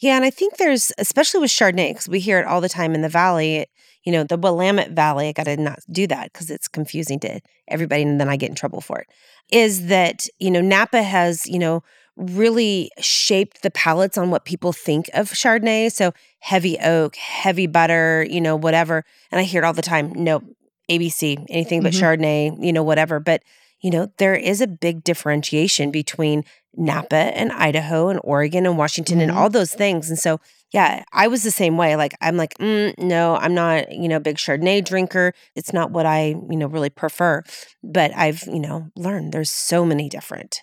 Yeah, 0.00 0.16
and 0.16 0.24
I 0.24 0.30
think 0.30 0.56
there's, 0.56 0.92
especially 0.98 1.40
with 1.40 1.50
Chardonnay, 1.50 1.90
because 1.90 2.08
we 2.08 2.20
hear 2.20 2.38
it 2.38 2.46
all 2.46 2.60
the 2.60 2.68
time 2.68 2.94
in 2.94 3.02
the 3.02 3.08
valley. 3.08 3.66
You 4.04 4.12
know, 4.12 4.24
the 4.24 4.38
Willamette 4.38 4.92
Valley. 4.92 5.28
I 5.28 5.32
got 5.32 5.44
to 5.44 5.56
not 5.56 5.80
do 5.90 6.06
that 6.06 6.32
because 6.32 6.50
it's 6.50 6.68
confusing 6.68 7.18
to 7.20 7.40
everybody, 7.66 8.02
and 8.02 8.20
then 8.20 8.28
I 8.28 8.36
get 8.36 8.48
in 8.48 8.54
trouble 8.54 8.80
for 8.80 9.00
it. 9.00 9.08
Is 9.50 9.88
that 9.88 10.26
you 10.38 10.50
know 10.50 10.60
Napa 10.60 11.02
has 11.02 11.46
you 11.46 11.58
know 11.58 11.82
really 12.16 12.90
shaped 13.00 13.62
the 13.62 13.70
palates 13.70 14.16
on 14.16 14.30
what 14.30 14.44
people 14.44 14.72
think 14.72 15.10
of 15.14 15.30
Chardonnay. 15.30 15.90
So 15.92 16.12
heavy 16.40 16.78
oak, 16.78 17.16
heavy 17.16 17.66
butter, 17.66 18.26
you 18.28 18.40
know, 18.40 18.56
whatever. 18.56 19.04
And 19.30 19.40
I 19.40 19.44
hear 19.44 19.62
it 19.62 19.66
all 19.66 19.72
the 19.72 19.82
time. 19.82 20.12
No, 20.14 20.42
ABC, 20.88 21.44
anything 21.48 21.82
but 21.82 21.92
Mhm. 21.92 22.00
Chardonnay, 22.00 22.64
you 22.64 22.72
know, 22.72 22.82
whatever. 22.82 23.20
But 23.20 23.42
you 23.80 23.90
know, 23.90 24.10
there 24.18 24.34
is 24.34 24.60
a 24.60 24.66
big 24.66 25.04
differentiation 25.04 25.90
between 25.90 26.44
Napa 26.76 27.16
and 27.16 27.52
Idaho 27.52 28.08
and 28.08 28.20
Oregon 28.22 28.66
and 28.66 28.76
Washington 28.78 29.20
and 29.20 29.32
Mhm. 29.32 29.36
all 29.36 29.50
those 29.50 29.72
things. 29.72 30.08
And 30.10 30.18
so, 30.18 30.40
yeah, 30.72 31.04
I 31.12 31.28
was 31.28 31.42
the 31.42 31.50
same 31.50 31.76
way. 31.76 31.96
Like, 31.96 32.14
I'm 32.20 32.36
like, 32.36 32.54
mm, 32.58 32.96
no, 32.98 33.36
I'm 33.36 33.54
not, 33.54 33.90
you 33.92 34.08
know, 34.08 34.16
a 34.16 34.20
big 34.20 34.36
Chardonnay 34.36 34.84
drinker. 34.84 35.32
It's 35.54 35.72
not 35.72 35.90
what 35.90 36.06
I, 36.06 36.28
you 36.50 36.56
know, 36.56 36.66
really 36.66 36.90
prefer. 36.90 37.42
But 37.82 38.12
I've, 38.16 38.42
you 38.46 38.60
know, 38.60 38.88
learned 38.96 39.32
there's 39.32 39.50
so 39.50 39.84
many 39.84 40.08
different. 40.08 40.60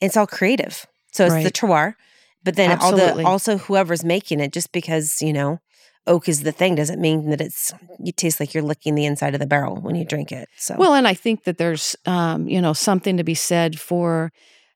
It's 0.00 0.16
all 0.16 0.26
creative. 0.26 0.86
So 1.12 1.24
it's 1.26 1.34
the 1.34 1.42
Right. 1.44 1.52
terroir, 1.52 1.94
but 2.42 2.56
then 2.56 2.70
Absolutely. 2.72 3.24
all 3.24 3.26
the 3.26 3.30
also 3.30 3.58
whoever's 3.58 4.04
making 4.04 4.40
it, 4.40 4.52
just 4.52 4.72
because 4.72 5.22
you 5.22 5.32
know 5.32 5.60
oak 6.06 6.28
is 6.28 6.42
the 6.42 6.52
thing 6.52 6.74
doesn't 6.74 7.00
mean 7.00 7.30
that 7.30 7.40
it's 7.40 7.72
you 7.98 8.12
taste 8.12 8.40
like 8.40 8.54
you're 8.54 8.62
licking 8.62 8.94
the 8.94 9.04
inside 9.04 9.34
of 9.34 9.40
the 9.40 9.46
barrel 9.46 9.76
when 9.76 9.94
you 9.94 10.04
drink 10.04 10.32
it. 10.32 10.48
So 10.56 10.76
Well, 10.78 10.94
and 10.94 11.08
I 11.08 11.14
think 11.14 11.44
that 11.44 11.58
there's, 11.58 11.96
um, 12.06 12.48
you 12.48 12.60
know, 12.60 12.72
something 12.72 13.16
to 13.16 13.24
be 13.24 13.34
said 13.34 13.78
for 13.78 14.32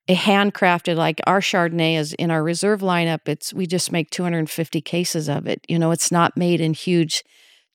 a 0.09 0.15
handcrafted 0.15 0.97
like 0.97 1.21
our 1.27 1.41
Chardonnay 1.41 1.99
is 1.99 2.15
in 2.15 2.31
our 2.31 2.43
reserve 2.43 2.81
lineup. 2.81 3.29
It's 3.29 3.53
we 3.53 3.67
just 3.67 3.93
make 3.93 4.11
250 4.11 4.81
cases 4.81 5.29
of 5.29 5.47
it. 5.47 5.61
You 5.69 5.79
know, 5.79 5.91
it's 5.91 6.11
not 6.11 6.37
made 6.37 6.61
in 6.61 6.73
huge 6.73 7.23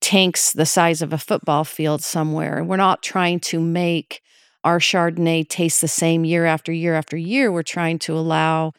tanks 0.01 0.51
the 0.51 0.65
size 0.65 1.01
of 1.01 1.13
a 1.13 1.17
football 1.17 1.63
field 1.63 2.03
somewhere. 2.03 2.57
And 2.57 2.67
we're 2.67 2.77
not 2.77 3.03
trying 3.03 3.39
to 3.41 3.59
make 3.59 4.21
our 4.63 4.79
Chardonnay 4.79 5.47
taste 5.47 5.81
the 5.81 5.87
same 5.87 6.25
year 6.25 6.45
after 6.45 6.71
year 6.71 6.95
after 6.95 7.17
year. 7.17 7.51
We're 7.51 7.63
trying 7.63 7.99
to 7.99 8.17
allow 8.17 8.73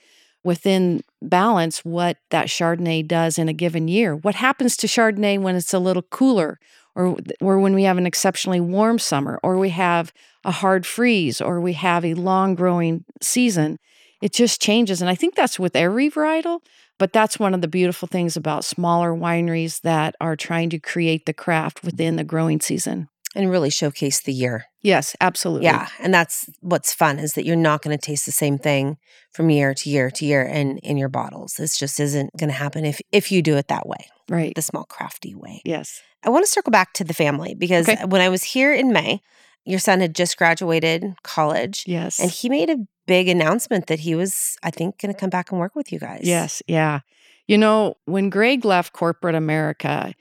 within 0.45 1.03
balance 1.23 1.85
what 1.85 2.19
that 2.31 2.47
Chardonnay 2.47 3.07
does 3.09 3.39
in 3.39 3.49
a 3.49 3.53
given 3.53 3.89
year. 3.89 4.15
What 4.15 4.35
happens 4.35 4.77
to 4.79 4.87
Chardonnay 4.87 5.41
when 5.41 5.57
it's 5.57 5.75
a 5.75 5.79
little 5.79 6.03
cooler 6.03 6.59
or 6.95 7.17
or 7.41 7.59
when 7.59 7.75
we 7.75 7.85
have 7.85 7.99
an 7.99 8.07
exceptionally 8.07 8.61
warm 8.61 8.99
summer 8.99 9.41
or 9.43 9.59
we 9.59 9.71
have 9.71 10.13
a 10.45 10.53
hard 10.53 10.87
freeze 10.87 11.41
or 11.41 11.61
we 11.61 11.73
have 11.73 12.05
a 12.05 12.15
long 12.15 12.55
growing 12.55 13.05
season? 13.23 13.79
It 14.23 14.33
just 14.33 14.61
changes 14.61 15.01
and 15.01 15.11
I 15.11 15.15
think 15.15 15.35
that's 15.35 15.59
with 15.59 15.75
every 15.75 16.11
varietal, 16.11 16.61
but 16.99 17.13
that's 17.13 17.39
one 17.39 17.55
of 17.55 17.63
the 17.63 17.69
beautiful 17.69 18.07
things 18.07 18.37
about 18.37 18.65
smaller 18.65 19.13
wineries 19.13 19.81
that 19.81 20.15
are 20.21 20.37
trying 20.37 20.71
to 20.71 20.79
create 20.79 21.27
the 21.27 21.33
craft 21.33 21.79
mm-hmm. 21.79 21.89
within 21.89 22.17
the 22.17 22.25
growing 22.25 22.61
season. 22.61 23.09
And 23.35 23.51
really 23.51 23.71
showcase 23.71 24.21
the 24.21 24.33
year. 24.33 24.67
Yes, 24.83 25.17
absolutely. 25.21 25.65
Yeah, 25.67 25.89
and 26.01 26.13
that's 26.15 26.49
what's 26.61 26.93
fun 26.93 27.19
is 27.19 27.33
that 27.35 27.45
you're 27.45 27.57
not 27.57 27.83
going 27.83 27.97
to 27.97 28.01
taste 28.01 28.27
the 28.27 28.33
same 28.33 28.59
thing 28.59 28.97
from 29.33 29.51
year 29.51 29.75
to 29.75 29.91
year 29.91 30.11
to 30.11 30.25
year 30.25 30.43
in 30.43 30.79
in 30.79 30.97
your 30.97 31.09
bottles. 31.09 31.55
This 31.55 31.77
just 31.79 31.99
isn't 32.01 32.31
going 32.39 32.51
to 32.51 32.57
happen 32.57 32.85
if 32.85 33.01
if 33.13 33.33
you 33.33 33.43
do 33.43 33.57
it 33.57 33.69
that 33.69 33.87
way, 33.87 34.07
Right. 34.29 34.55
the 34.55 34.63
small 34.63 34.85
crafty 34.85 35.35
way. 35.35 35.63
Yes. 35.65 36.01
I 36.25 36.31
want 36.31 36.45
to 36.45 36.51
circle 36.51 36.71
back 36.71 36.93
to 36.95 37.05
the 37.05 37.15
family 37.15 37.55
because 37.55 37.89
Okay. 37.89 38.05
when 38.05 38.21
I 38.21 38.29
was 38.29 38.43
here 38.43 38.73
in 38.73 38.93
May, 38.93 39.21
your 39.65 39.79
son 39.79 40.01
had 40.01 40.15
just 40.15 40.37
graduated 40.39 41.15
college 41.23 41.85
Yes. 41.87 42.19
and 42.21 42.31
he 42.31 42.49
made 42.49 42.71
a 42.71 42.77
big 43.07 43.29
announcement 43.29 43.87
that 43.89 44.01
he 44.01 44.15
was 44.15 44.57
I 44.63 44.71
think 44.71 44.99
going 45.01 45.13
to 45.13 45.19
come 45.21 45.31
back 45.31 45.51
and 45.51 45.59
work 45.61 45.75
with 45.75 45.93
you 45.93 45.99
guys. 45.99 46.21
Yes, 46.25 46.63
yeah. 46.67 47.01
You 47.47 47.59
know, 47.59 47.97
when 48.07 48.31
Greg 48.31 48.65
left 48.65 48.93
corporate 48.95 49.35
America, 49.35 50.15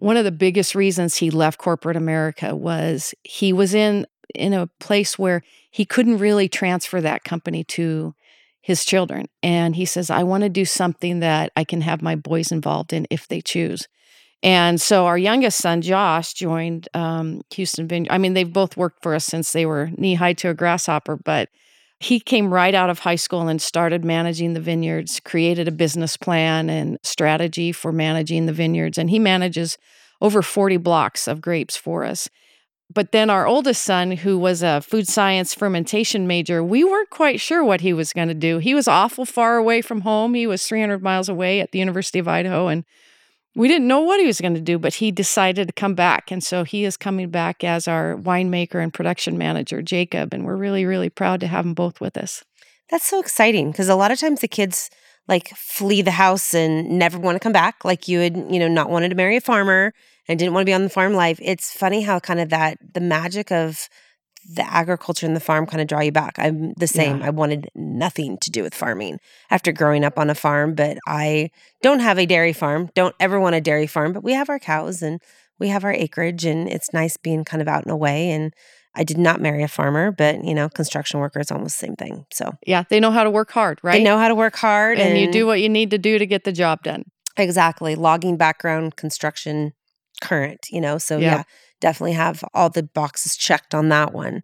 one 0.00 0.16
of 0.16 0.24
the 0.24 0.32
biggest 0.32 0.74
reasons 0.74 1.16
he 1.16 1.30
left 1.30 1.58
corporate 1.58 1.96
America 1.96 2.56
was 2.56 3.14
he 3.22 3.52
was 3.52 3.74
in 3.74 4.06
in 4.34 4.52
a 4.52 4.68
place 4.78 5.18
where 5.18 5.42
he 5.70 5.84
couldn't 5.84 6.18
really 6.18 6.48
transfer 6.48 7.00
that 7.00 7.24
company 7.24 7.64
to 7.64 8.14
his 8.62 8.84
children. 8.84 9.26
And 9.42 9.74
he 9.76 9.84
says, 9.84 10.10
I 10.10 10.22
want 10.22 10.42
to 10.44 10.48
do 10.48 10.64
something 10.64 11.20
that 11.20 11.52
I 11.56 11.64
can 11.64 11.80
have 11.80 12.02
my 12.02 12.14
boys 12.14 12.52
involved 12.52 12.92
in 12.92 13.06
if 13.10 13.26
they 13.28 13.40
choose. 13.40 13.88
And 14.42 14.80
so 14.80 15.06
our 15.06 15.18
youngest 15.18 15.58
son, 15.58 15.82
Josh, 15.82 16.32
joined 16.32 16.88
um, 16.94 17.42
Huston 17.54 17.88
Vineyard. 17.88 18.12
I 18.12 18.18
mean, 18.18 18.34
they've 18.34 18.50
both 18.50 18.76
worked 18.76 19.02
for 19.02 19.14
us 19.14 19.24
since 19.24 19.52
they 19.52 19.66
were 19.66 19.90
knee 19.96 20.14
high 20.14 20.32
to 20.34 20.48
a 20.48 20.54
grasshopper, 20.54 21.16
but 21.16 21.50
he 22.00 22.18
came 22.18 22.52
right 22.52 22.74
out 22.74 22.88
of 22.88 23.00
high 23.00 23.16
school 23.16 23.46
and 23.46 23.60
started 23.60 24.06
managing 24.06 24.54
the 24.54 24.60
vineyards, 24.60 25.20
created 25.20 25.68
a 25.68 25.72
business 25.72 26.16
plan 26.16 26.70
and 26.70 26.98
strategy 27.02 27.72
for 27.72 27.92
managing 27.92 28.46
the 28.46 28.54
vineyards. 28.54 28.96
And 28.96 29.10
he 29.10 29.18
manages 29.18 29.76
over 30.22 30.40
40 30.40 30.78
blocks 30.78 31.28
of 31.28 31.42
grapes 31.42 31.76
for 31.76 32.04
us. 32.04 32.30
But 32.92 33.12
then 33.12 33.28
our 33.28 33.46
oldest 33.46 33.84
son, 33.84 34.12
who 34.12 34.38
was 34.38 34.62
a 34.62 34.80
food 34.80 35.06
science 35.06 35.54
fermentation 35.54 36.26
major, 36.26 36.64
we 36.64 36.82
weren't 36.84 37.10
quite 37.10 37.38
sure 37.38 37.62
what 37.62 37.82
he 37.82 37.92
was 37.92 38.14
going 38.14 38.28
to 38.28 38.34
do. 38.34 38.58
He 38.58 38.74
was 38.74 38.88
awful 38.88 39.26
far 39.26 39.58
away 39.58 39.82
from 39.82 40.00
home. 40.00 40.32
He 40.32 40.46
was 40.46 40.66
300 40.66 41.02
miles 41.02 41.28
away 41.28 41.60
at 41.60 41.70
the 41.70 41.78
University 41.78 42.18
of 42.18 42.26
Idaho. 42.26 42.68
And 42.68 42.84
we 43.56 43.68
didn't 43.68 43.88
know 43.88 44.00
what 44.00 44.20
he 44.20 44.26
was 44.26 44.40
going 44.40 44.54
to 44.54 44.60
do, 44.60 44.78
but 44.78 44.94
he 44.94 45.10
decided 45.10 45.66
to 45.66 45.72
come 45.72 45.94
back. 45.94 46.30
And 46.30 46.42
so 46.42 46.62
he 46.64 46.84
is 46.84 46.96
coming 46.96 47.30
back 47.30 47.64
as 47.64 47.88
our 47.88 48.16
winemaker 48.16 48.82
and 48.82 48.94
production 48.94 49.36
manager, 49.36 49.82
Jacob. 49.82 50.32
And 50.32 50.44
we're 50.44 50.56
really, 50.56 50.84
really 50.84 51.10
proud 51.10 51.40
to 51.40 51.46
have 51.48 51.64
them 51.64 51.74
both 51.74 52.00
with 52.00 52.16
us. 52.16 52.44
That's 52.90 53.06
so 53.06 53.20
exciting 53.20 53.70
because 53.70 53.88
a 53.88 53.96
lot 53.96 54.12
of 54.12 54.20
times 54.20 54.40
the 54.40 54.48
kids 54.48 54.90
like 55.28 55.48
flee 55.50 56.02
the 56.02 56.10
house 56.12 56.54
and 56.54 56.88
never 56.90 57.18
want 57.18 57.36
to 57.36 57.40
come 57.40 57.52
back. 57.52 57.84
Like 57.84 58.08
you 58.08 58.20
had, 58.20 58.36
you 58.36 58.58
know, 58.58 58.68
not 58.68 58.90
wanted 58.90 59.10
to 59.10 59.14
marry 59.14 59.36
a 59.36 59.40
farmer 59.40 59.92
and 60.28 60.38
didn't 60.38 60.54
want 60.54 60.62
to 60.62 60.70
be 60.70 60.74
on 60.74 60.82
the 60.82 60.88
farm 60.88 61.14
life. 61.14 61.38
It's 61.42 61.72
funny 61.72 62.02
how 62.02 62.20
kind 62.20 62.40
of 62.40 62.50
that 62.50 62.78
the 62.94 63.00
magic 63.00 63.50
of 63.50 63.88
the 64.48 64.62
agriculture 64.72 65.26
and 65.26 65.36
the 65.36 65.40
farm 65.40 65.66
kind 65.66 65.80
of 65.80 65.86
draw 65.86 66.00
you 66.00 66.12
back. 66.12 66.34
I'm 66.38 66.72
the 66.74 66.86
same. 66.86 67.20
Yeah. 67.20 67.26
I 67.26 67.30
wanted 67.30 67.70
nothing 67.74 68.38
to 68.38 68.50
do 68.50 68.62
with 68.62 68.74
farming 68.74 69.18
after 69.50 69.70
growing 69.72 70.04
up 70.04 70.18
on 70.18 70.30
a 70.30 70.34
farm, 70.34 70.74
but 70.74 70.98
I 71.06 71.50
don't 71.82 72.00
have 72.00 72.18
a 72.18 72.26
dairy 72.26 72.52
farm. 72.52 72.90
Don't 72.94 73.14
ever 73.20 73.38
want 73.38 73.54
a 73.54 73.60
dairy 73.60 73.86
farm, 73.86 74.12
but 74.12 74.24
we 74.24 74.32
have 74.32 74.48
our 74.48 74.58
cows 74.58 75.02
and 75.02 75.20
we 75.58 75.68
have 75.68 75.84
our 75.84 75.92
acreage 75.92 76.44
and 76.44 76.68
it's 76.68 76.92
nice 76.92 77.16
being 77.16 77.44
kind 77.44 77.60
of 77.60 77.68
out 77.68 77.82
and 77.82 77.92
away 77.92 78.30
and 78.30 78.52
I 78.94 79.04
did 79.04 79.18
not 79.18 79.40
marry 79.40 79.62
a 79.62 79.68
farmer, 79.68 80.10
but 80.10 80.42
you 80.42 80.54
know, 80.54 80.68
construction 80.68 81.20
worker 81.20 81.38
is 81.38 81.52
almost 81.52 81.78
the 81.78 81.86
same 81.86 81.94
thing. 81.96 82.24
So 82.32 82.52
Yeah, 82.66 82.84
they 82.88 82.98
know 82.98 83.12
how 83.12 83.22
to 83.22 83.30
work 83.30 83.52
hard, 83.52 83.78
right? 83.84 83.92
they 83.98 84.02
know 84.02 84.18
how 84.18 84.26
to 84.28 84.34
work 84.34 84.56
hard 84.56 84.98
and 84.98 85.16
you 85.16 85.30
do 85.30 85.46
what 85.46 85.60
you 85.60 85.68
need 85.68 85.90
to 85.90 85.98
do 85.98 86.18
to 86.18 86.26
get 86.26 86.42
the 86.44 86.52
job 86.52 86.82
done. 86.82 87.04
Exactly. 87.36 87.94
Logging 87.94 88.36
background, 88.36 88.96
construction, 88.96 89.72
current, 90.20 90.66
you 90.70 90.80
know. 90.80 90.98
So 90.98 91.18
Yeah. 91.18 91.30
yeah, 91.30 91.42
definitely 91.80 92.12
have 92.12 92.44
all 92.54 92.70
the 92.70 92.82
boxes 92.82 93.36
checked 93.36 93.74
on 93.74 93.88
that 93.88 94.12
one. 94.12 94.42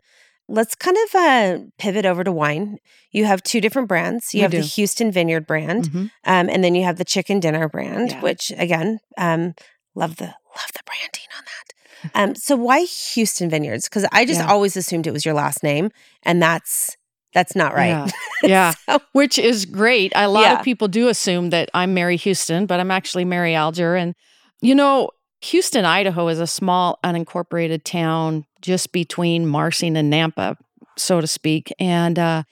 Let's 0.48 0.74
kind 0.76 0.96
of 1.08 1.14
uh, 1.14 1.58
pivot 1.78 2.06
over 2.06 2.22
to 2.22 2.30
wine. 2.32 2.78
You 3.10 3.24
have 3.24 3.42
two 3.42 3.60
different 3.60 3.88
brands. 3.88 4.32
You 4.32 4.38
We 4.38 4.42
have 4.42 4.50
do. 4.52 4.62
the 4.62 4.72
Huston 4.80 5.10
Vineyard 5.10 5.46
brand, 5.46 5.84
Mhm. 5.90 6.10
um, 6.24 6.48
and 6.48 6.62
then 6.62 6.74
you 6.76 6.84
have 6.84 6.96
the 6.98 7.04
Chicken 7.04 7.40
Dinner 7.40 7.68
brand, 7.68 8.10
Yeah. 8.12 8.20
which 8.20 8.52
again, 8.56 9.00
um, 9.18 9.54
love 9.94 10.16
the 10.16 10.26
love 10.26 10.72
the 10.72 10.80
branding 10.86 11.26
on 11.36 11.44
that. 11.44 12.12
Um, 12.14 12.34
so 12.36 12.54
why 12.56 12.86
Huston 13.14 13.50
Vineyards? 13.50 13.88
Because 13.88 14.06
I 14.12 14.24
just 14.24 14.40
Yeah. 14.40 14.46
always 14.48 14.76
assumed 14.76 15.06
it 15.08 15.12
was 15.12 15.24
your 15.24 15.34
last 15.34 15.62
name, 15.64 15.90
and 16.22 16.40
that's 16.40 16.96
that's 17.34 17.54
not 17.56 17.74
right. 17.74 17.88
Yeah. 17.88 18.06
Yeah. 18.42 18.74
So- 18.86 19.00
Which 19.12 19.38
is 19.38 19.64
great. 19.66 20.12
A 20.14 20.28
lot 20.28 20.42
Yeah. 20.42 20.58
of 20.58 20.64
people 20.64 20.88
do 20.88 21.08
assume 21.08 21.50
that 21.50 21.68
I'm 21.74 21.92
Mary 21.92 22.16
Huston, 22.16 22.64
but 22.66 22.78
I'm 22.80 22.90
actually 22.90 23.24
Mary 23.26 23.54
Alger. 23.54 23.94
And, 23.96 24.14
you 24.62 24.74
know, 24.74 25.10
Huston, 25.44 25.84
Idaho 25.84 26.28
is 26.28 26.40
a 26.40 26.46
small, 26.46 26.98
unincorporated 27.04 27.82
town 27.84 28.46
just 28.62 28.92
between 28.92 29.46
Marsing 29.46 29.96
and 29.96 30.12
Nampa, 30.12 30.56
so 30.96 31.20
to 31.20 31.26
speak. 31.26 31.72
And 31.78 32.18
uh, 32.18 32.44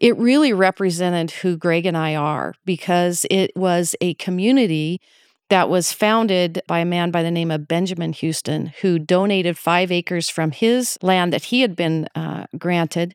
it 0.00 0.16
really 0.18 0.52
represented 0.52 1.30
who 1.30 1.56
Greg 1.56 1.86
and 1.86 1.96
I 1.96 2.14
are 2.14 2.54
because 2.64 3.24
it 3.30 3.52
was 3.56 3.94
a 4.00 4.14
community 4.14 5.00
that 5.48 5.68
was 5.68 5.92
founded 5.92 6.62
by 6.66 6.80
a 6.80 6.84
man 6.84 7.10
by 7.10 7.22
the 7.22 7.30
name 7.30 7.50
of 7.50 7.68
Benjamin 7.68 8.12
Huston, 8.12 8.72
who 8.80 8.98
donated 8.98 9.58
five 9.58 9.92
acres 9.92 10.28
from 10.28 10.50
his 10.50 10.98
land 11.02 11.32
that 11.32 11.44
he 11.44 11.60
had 11.60 11.76
been 11.76 12.08
uh, 12.14 12.46
granted. 12.58 13.14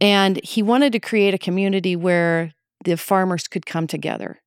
And 0.00 0.42
he 0.42 0.62
wanted 0.62 0.92
to 0.92 1.00
create 1.00 1.34
a 1.34 1.38
community 1.38 1.94
where 1.94 2.52
the 2.84 2.96
farmers 2.96 3.46
could 3.46 3.66
come 3.66 3.86
together 3.86 4.40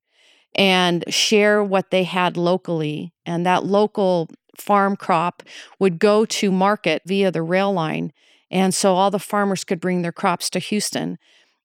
and 0.54 1.04
share 1.12 1.62
what 1.62 1.90
they 1.90 2.04
had 2.04 2.36
locally. 2.36 3.12
And 3.26 3.44
that 3.46 3.64
local 3.64 4.28
farm 4.56 4.96
crop 4.96 5.42
would 5.78 5.98
go 5.98 6.24
to 6.24 6.50
market 6.50 7.02
via 7.06 7.30
the 7.30 7.42
rail 7.42 7.72
line. 7.72 8.12
And 8.50 8.74
so 8.74 8.94
all 8.94 9.10
the 9.10 9.18
farmers 9.18 9.64
could 9.64 9.80
bring 9.80 10.02
their 10.02 10.12
crops 10.12 10.50
to 10.50 10.60
Huston. 10.60 11.18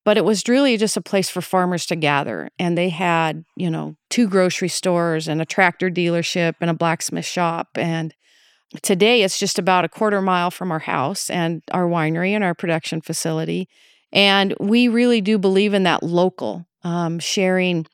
But 0.06 0.18
it 0.18 0.26
was 0.26 0.48
really 0.50 0.76
just 0.76 0.98
a 0.98 1.02
place 1.02 1.30
for 1.30 1.42
farmers 1.42 1.86
to 1.86 1.96
gather. 1.96 2.50
And 2.60 2.78
they 2.78 2.90
had, 2.90 3.46
you 3.56 3.70
know, 3.70 3.96
two 4.10 4.28
grocery 4.28 4.68
stores 4.68 5.30
and 5.30 5.42
a 5.42 5.46
tractor 5.46 5.90
dealership 5.90 6.56
and 6.60 6.70
a 6.70 6.74
blacksmith 6.74 7.26
shop. 7.26 7.70
And 7.76 8.14
today 8.82 9.24
it's 9.24 9.40
just 9.40 9.58
about 9.58 9.86
a 9.86 9.90
quarter 9.90 10.22
mile 10.22 10.52
from 10.52 10.72
our 10.72 10.80
house 10.80 11.30
and 11.30 11.62
our 11.72 11.88
winery 11.88 12.32
and 12.32 12.44
our 12.44 12.54
production 12.54 13.00
facility. 13.00 13.70
And 14.12 14.54
we 14.60 14.90
really 14.90 15.22
do 15.22 15.38
believe 15.38 15.74
in 15.74 15.84
that 15.84 16.04
local, 16.04 16.68
um, 16.84 17.20
sharing 17.20 17.88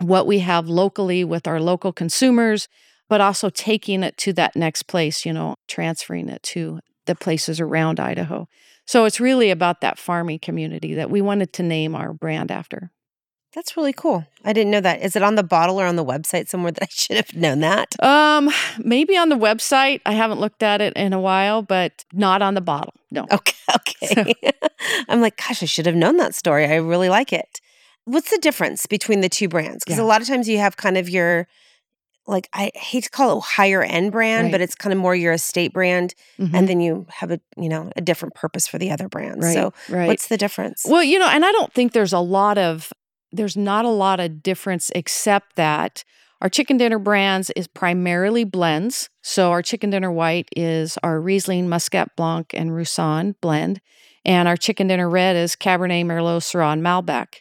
what 0.00 0.26
we 0.26 0.40
have 0.40 0.68
locally 0.68 1.24
with 1.24 1.46
our 1.46 1.60
local 1.60 1.92
consumers, 1.92 2.68
but 3.08 3.20
also 3.20 3.50
taking 3.50 4.02
it 4.02 4.16
to 4.18 4.32
that 4.32 4.56
next 4.56 4.84
place, 4.84 5.26
you 5.26 5.32
know, 5.32 5.56
transferring 5.68 6.28
it 6.28 6.42
to 6.42 6.80
the 7.06 7.14
places 7.14 7.60
around 7.60 8.00
Idaho. 8.00 8.48
So 8.86 9.04
it's 9.04 9.20
really 9.20 9.50
about 9.50 9.80
that 9.80 9.98
farming 9.98 10.40
community 10.40 10.94
that 10.94 11.10
we 11.10 11.20
wanted 11.20 11.52
to 11.54 11.62
name 11.62 11.94
our 11.94 12.12
brand 12.12 12.50
after. 12.50 12.90
That's 13.54 13.76
really 13.76 13.92
cool. 13.92 14.26
I 14.44 14.54
didn't 14.54 14.70
know 14.70 14.80
that. 14.80 15.02
Is 15.02 15.14
it 15.14 15.22
on 15.22 15.34
the 15.34 15.42
bottle 15.42 15.78
or 15.78 15.84
on 15.84 15.96
the 15.96 16.04
website 16.04 16.48
somewhere 16.48 16.72
that 16.72 16.82
I 16.84 16.88
should 16.90 17.16
have 17.16 17.34
known 17.34 17.60
that? 17.60 18.02
Um, 18.02 18.50
maybe 18.78 19.16
on 19.16 19.28
the 19.28 19.36
website. 19.36 20.00
I 20.06 20.12
haven't 20.12 20.40
looked 20.40 20.62
at 20.62 20.80
it 20.80 20.94
in 20.94 21.12
a 21.12 21.20
while, 21.20 21.60
but 21.60 22.04
not 22.14 22.40
on 22.40 22.54
the 22.54 22.62
bottle. 22.62 22.94
No. 23.10 23.26
Okay, 23.30 23.54
okay. 23.76 24.34
I'm 25.08 25.20
like, 25.20 25.36
gosh, 25.36 25.62
I 25.62 25.66
should 25.66 25.84
have 25.84 25.94
known 25.94 26.16
that 26.16 26.34
story. 26.34 26.64
I 26.64 26.76
really 26.76 27.10
like 27.10 27.32
it. 27.32 27.60
What's 28.04 28.30
the 28.30 28.38
difference 28.38 28.86
between 28.86 29.20
the 29.20 29.28
two 29.28 29.48
brands? 29.48 29.84
Because 29.84 29.98
Yeah. 29.98 30.04
a 30.04 30.06
lot 30.06 30.20
of 30.20 30.26
times 30.28 30.48
you 30.48 30.58
have 30.58 30.76
kind 30.76 30.96
of 30.96 31.08
your, 31.08 31.46
like, 32.26 32.48
I 32.52 32.70
hate 32.74 33.04
to 33.04 33.10
call 33.10 33.38
it 33.38 33.44
higher 33.44 33.82
end 33.82 34.12
brand, 34.12 34.50
but 34.50 34.60
it's 34.60 34.74
kind 34.74 34.92
of 34.92 34.98
more 34.98 35.14
your 35.14 35.32
estate 35.32 35.72
brand, 35.72 36.14
Mhm. 36.38 36.50
and 36.54 36.68
then 36.68 36.80
you 36.80 37.06
have 37.10 37.30
a, 37.30 37.40
you 37.56 37.68
know, 37.68 37.90
a 37.96 38.00
different 38.00 38.34
purpose 38.34 38.66
for 38.66 38.78
the 38.78 38.90
other 38.90 39.08
brands. 39.08 39.44
right, 39.44 39.54
So, 39.54 39.72
right. 39.88 40.06
what's 40.08 40.26
the 40.28 40.36
difference? 40.36 40.84
Well, 40.86 41.02
you 41.04 41.18
know, 41.18 41.28
and 41.28 41.44
I 41.44 41.52
don't 41.52 41.72
think 41.72 41.92
there's 41.92 42.12
a 42.12 42.18
lot 42.20 42.58
of 42.58 42.92
there's 43.34 43.56
not 43.56 43.86
a 43.86 43.88
lot 43.88 44.20
of 44.20 44.42
difference 44.42 44.90
except 44.94 45.56
that 45.56 46.04
our 46.42 46.50
chicken 46.50 46.76
dinner 46.76 46.98
brands 46.98 47.48
is 47.56 47.66
primarily 47.66 48.44
blends. 48.44 49.08
So 49.22 49.50
our 49.52 49.62
chicken 49.62 49.88
dinner 49.88 50.12
white 50.12 50.50
is 50.54 50.98
our 51.02 51.18
Riesling, 51.18 51.66
Muscat 51.66 52.14
Blanc, 52.14 52.52
and 52.52 52.74
Roussanne 52.74 53.34
blend, 53.40 53.80
and 54.22 54.48
our 54.48 54.56
chicken 54.58 54.86
dinner 54.88 55.08
red 55.08 55.34
is 55.34 55.56
Cabernet, 55.56 56.04
Merlot, 56.04 56.42
Syrah, 56.42 56.74
and 56.74 56.82
Malbec. 56.82 57.36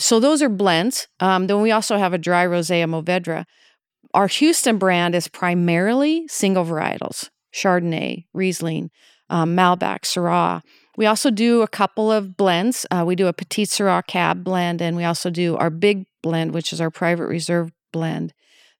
So 0.00 0.18
those 0.18 0.42
are 0.42 0.48
blends. 0.48 1.06
Um, 1.20 1.46
then 1.46 1.60
we 1.60 1.70
also 1.70 1.96
have 1.96 2.12
a 2.12 2.18
dry 2.18 2.46
rosé, 2.46 2.82
a 2.82 2.86
Mourvedre. 2.86 3.44
Our 4.14 4.26
Huston 4.26 4.78
brand 4.78 5.14
is 5.14 5.28
primarily 5.28 6.26
single 6.26 6.64
varietals: 6.64 7.28
Chardonnay, 7.54 8.24
Riesling, 8.34 8.90
um, 9.28 9.54
Malbec, 9.54 10.00
Syrah. 10.00 10.62
We 10.96 11.06
also 11.06 11.30
do 11.30 11.62
a 11.62 11.68
couple 11.68 12.10
of 12.10 12.36
blends. 12.36 12.84
Uh, 12.90 13.04
we 13.06 13.14
do 13.14 13.28
a 13.28 13.32
Petit 13.32 13.66
Syrah 13.66 14.04
Cab 14.04 14.42
blend, 14.42 14.82
and 14.82 14.96
we 14.96 15.04
also 15.04 15.30
do 15.30 15.56
our 15.56 15.70
big 15.70 16.06
blend, 16.22 16.52
which 16.52 16.72
is 16.72 16.80
our 16.80 16.90
private 16.90 17.26
reserve 17.26 17.70
blend. 17.92 18.32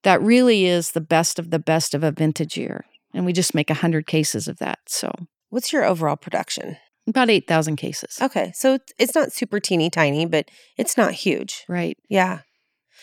That 0.03 0.21
really 0.21 0.67
is 0.67 0.93
the 0.93 1.01
best 1.01 1.39
of 1.39 1.51
the 1.51 1.59
best 1.59 1.95
of 1.95 2.03
a 2.03 2.11
vintage 2.11 2.57
year. 2.57 2.85
And 3.15 3.25
we 3.27 3.33
just 3.33 3.55
make 3.55 3.69
100 3.69 4.07
cases 4.07 4.49
of 4.49 4.59
that. 4.59 4.79
So 4.87 5.13
What's 5.51 5.73
your 5.73 5.85
overall 5.85 6.15
production? 6.15 6.77
About 7.07 7.31
8,000 7.31 7.77
cases. 7.77 8.19
Okay, 8.21 8.53
so 8.55 8.75
it's- 8.99 9.15
not 9.15 9.33
super 9.33 9.59
teeny 9.61 9.91
tiny, 9.91 10.27
but 10.27 10.49
it's 10.77 10.97
not 10.97 11.13
huge. 11.13 11.65
Right. 11.69 11.97
Yeah, 12.09 12.41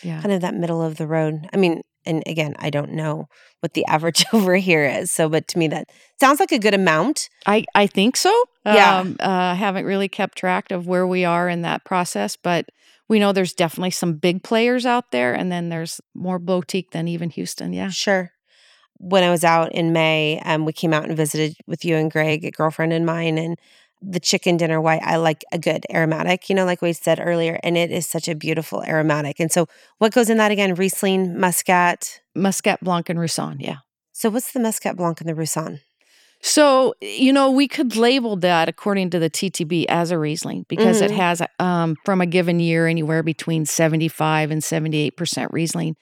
Yeah. 0.02 0.20
kind 0.22 0.32
of 0.32 0.40
that 0.40 0.54
middle 0.54 0.80
of 0.82 0.96
the 0.96 1.06
road. 1.06 1.48
I 1.52 1.56
mean, 1.56 1.82
and 2.06 2.22
again, 2.26 2.54
I 2.58 2.70
don't 2.70 2.92
know 2.92 3.26
what 3.60 3.74
the 3.74 3.84
average 3.88 4.24
over 4.32 4.54
here 4.56 4.84
is. 4.86 5.10
So, 5.10 5.28
but 5.28 5.46
to 5.48 5.58
me, 5.58 5.68
that 5.68 5.88
sounds 6.20 6.40
like 6.40 6.52
a 6.52 6.58
good 6.58 6.74
amount. 6.74 7.28
I, 7.46 7.64
I 7.74 7.86
think 7.86 8.16
so. 8.16 8.32
Yeah. 8.64 8.98
Um, 9.00 9.16
uh, 9.20 9.26
I 9.26 9.54
haven't 9.54 9.84
really 9.84 10.08
kept 10.08 10.38
track 10.38 10.70
of 10.70 10.86
where 10.86 11.06
we 11.06 11.24
are 11.24 11.48
in 11.48 11.62
that 11.62 11.84
process, 11.84 12.36
but 12.36 12.66
we 13.08 13.18
know 13.18 13.32
there's 13.32 13.54
definitely 13.54 13.90
some 13.90 14.14
big 14.14 14.42
players 14.42 14.86
out 14.86 15.10
there, 15.10 15.34
and 15.34 15.50
then 15.50 15.70
there's 15.70 16.00
more 16.14 16.38
boutique 16.38 16.90
than 16.92 17.08
even 17.08 17.30
Huston. 17.30 17.72
Yeah. 17.72 17.88
Sure. 17.90 18.30
When 19.00 19.22
I 19.24 19.30
was 19.30 19.44
out 19.44 19.72
in 19.72 19.92
May, 19.92 20.40
um, 20.44 20.64
we 20.64 20.72
came 20.72 20.92
out 20.92 21.04
and 21.04 21.16
visited 21.16 21.54
with 21.66 21.84
you 21.84 21.96
and 21.96 22.10
Greg, 22.10 22.44
a 22.44 22.50
girlfriend 22.50 22.92
and 22.92 23.06
mine, 23.06 23.38
and 23.38 23.56
the 24.00 24.20
chicken 24.20 24.56
dinner 24.56 24.80
white. 24.80 25.02
I 25.02 25.16
like 25.16 25.44
a 25.52 25.58
good 25.58 25.84
aromatic, 25.92 26.48
you 26.48 26.54
know, 26.54 26.64
like 26.64 26.82
we 26.82 26.92
said 26.92 27.20
earlier, 27.22 27.58
and 27.62 27.76
it 27.76 27.90
is 27.90 28.08
such 28.08 28.28
a 28.28 28.34
beautiful 28.34 28.82
aromatic. 28.84 29.40
And 29.40 29.50
so, 29.50 29.66
what 29.98 30.12
goes 30.12 30.30
in 30.30 30.36
that 30.38 30.50
again? 30.52 30.74
Riesling, 30.74 31.38
Muscat. 31.38 32.20
Muscat 32.34 32.82
Blanc 32.82 33.08
and 33.08 33.18
Roussanne, 33.18 33.58
Yeah. 33.60 33.78
So, 34.12 34.30
what's 34.30 34.52
the 34.52 34.60
Muscat 34.60 34.96
Blanc 34.96 35.20
and 35.20 35.28
the 35.28 35.34
Roussanne? 35.34 35.80
So, 36.40 36.94
you 37.00 37.32
know, 37.32 37.50
we 37.50 37.66
could 37.66 37.96
label 37.96 38.36
that 38.36 38.68
according 38.68 39.10
to 39.10 39.18
the 39.18 39.28
TTB 39.28 39.86
as 39.88 40.12
a 40.12 40.18
Riesling 40.18 40.66
because 40.68 41.00
it 41.00 41.10
Mhm. 41.10 41.16
has 41.16 41.42
um, 41.58 41.96
from 42.04 42.20
a 42.20 42.26
given 42.26 42.60
year 42.60 42.86
anywhere 42.86 43.24
between 43.24 43.66
75 43.66 44.52
and 44.52 44.62
78% 44.62 45.52
Riesling. 45.52 45.96